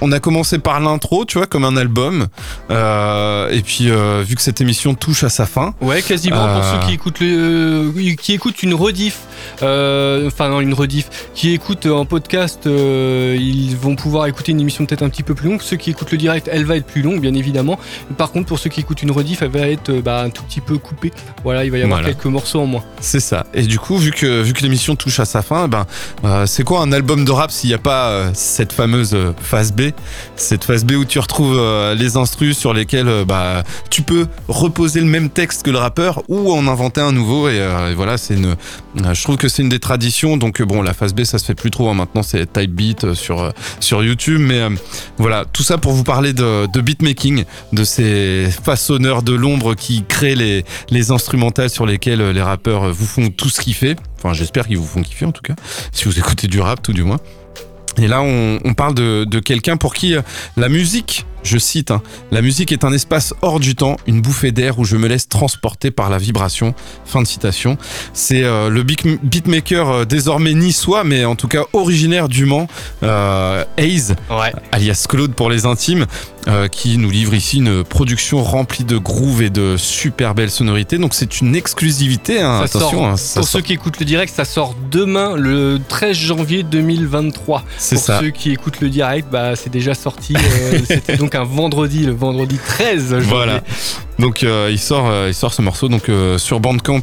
[0.02, 2.28] on a commencé par l'intro, tu vois, comme un album.
[2.70, 5.74] Euh, et puis, euh, vu que cette émission touche à sa fin.
[5.82, 9.20] Ouais, quasiment pour Euh, ceux qui écoutent le, qui écoutent une rediff
[9.64, 14.60] euh, enfin non, une rediff, qui écoutent en podcast, euh, ils vont pouvoir écouter une
[14.60, 15.62] émission peut-être un petit peu plus longue.
[15.62, 17.80] Ceux qui écoutent le direct, elle va être plus longue, bien évidemment.
[18.18, 20.44] Par contre, pour ceux qui écoutent une rediff, elle va être euh, bah, un tout
[20.44, 21.12] petit peu coupée.
[21.44, 22.14] Voilà, il va y avoir Voilà.
[22.14, 22.84] quelques morceaux en moins.
[23.00, 23.46] C'est ça.
[23.54, 25.86] Et du coup, vu que, vu que l'émission touche à sa fin, ben,
[26.24, 29.34] euh, c'est quoi un album de rap s'il n'y a pas euh, cette fameuse euh,
[29.41, 29.91] phase B
[30.36, 34.28] Cette phase B où tu retrouves euh, les instrus sur lesquels euh, bah, tu peux
[34.47, 37.49] reposer le même texte que le rappeur ou en inventer un nouveau.
[37.49, 37.62] Et,
[37.95, 38.55] voilà, c'est une,
[38.95, 40.38] je trouve que c'est une des traditions.
[40.38, 41.89] Donc, bon, la phase B, ça se fait plus trop.
[41.89, 41.93] hein.
[41.93, 44.41] Maintenant, c'est Type Beat sur, sur YouTube.
[44.41, 44.62] Mais
[45.18, 50.03] voilà, tout ça pour vous parler de, de beatmaking, de ces façonneurs de l'ombre qui
[50.07, 53.95] créent les, les instrumentales sur lesquels les rappeurs vous font tout ce kiffer.
[54.18, 55.55] Enfin, j'espère qu'ils vous font kiffer en tout cas,
[55.91, 57.18] si vous écoutez du rap tout du moins.
[57.98, 60.22] Et là, on, on parle de, de quelqu'un pour qui euh,
[60.58, 64.52] la musique, je cite, hein, la musique est un espace hors du temps, une bouffée
[64.52, 66.74] d'air où je me laisse transporter par la vibration.
[67.06, 67.78] Fin de citation.
[68.14, 72.68] C'est euh, le beat- beatmaker euh, désormais niçois, mais en tout cas originaire du Mans,
[73.04, 76.06] euh, alias Claude pour les intimes,
[76.48, 80.98] euh, qui nous livre ici une production remplie de grooves et de super belles sonorités.
[80.98, 82.42] Donc c'est une exclusivité.
[82.42, 85.80] hein, attention, sort, hein, pour sort- ceux qui écoutent le direct, ça sort demain, le
[85.88, 87.64] 13 janvier 2023.
[87.78, 88.20] C'est pour ça.
[88.20, 90.34] ceux qui écoutent le direct, bah, c'est déjà sorti.
[90.36, 93.26] euh, C'était donc un vendredi, le vendredi 13 janvier.
[93.28, 93.62] Voilà.
[94.18, 97.02] Donc euh, il sort, euh, il sort ce morceau donc euh, sur Bandcamp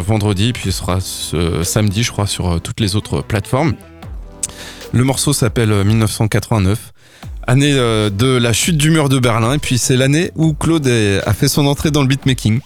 [0.00, 3.74] vendredi, puis il sera ce samedi, je crois, sur toutes les autres plateformes.
[4.92, 6.92] Le morceau s'appelle euh, 1989.
[7.48, 10.88] Année euh, de la chute du mur de Berlin, et puis c'est l'année où Claude
[10.88, 12.60] a fait son entrée dans le beatmaking.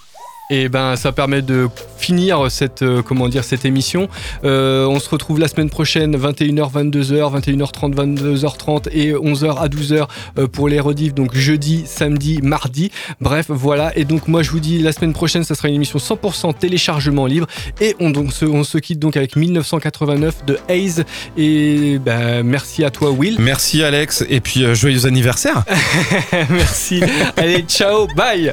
[0.50, 4.08] Et ben ça permet de finir cette euh, comment dire cette émission.
[4.44, 10.06] Euh, on se retrouve la semaine prochaine 21h 22h 21h30 22h30 et 11h à 12h
[10.38, 12.90] euh, pour les rediffs donc jeudi, samedi, mardi.
[13.20, 15.98] Bref, voilà et donc moi je vous dis la semaine prochaine ça sera une émission
[15.98, 17.46] 100% téléchargement libre
[17.80, 21.04] et on donc se, on se quitte donc avec 1989 de Haze
[21.36, 23.36] et ben merci à toi Will.
[23.38, 25.64] Merci Alex, et puis euh, joyeux anniversaire
[26.50, 27.02] merci.
[27.36, 28.52] Allez, ciao, bye.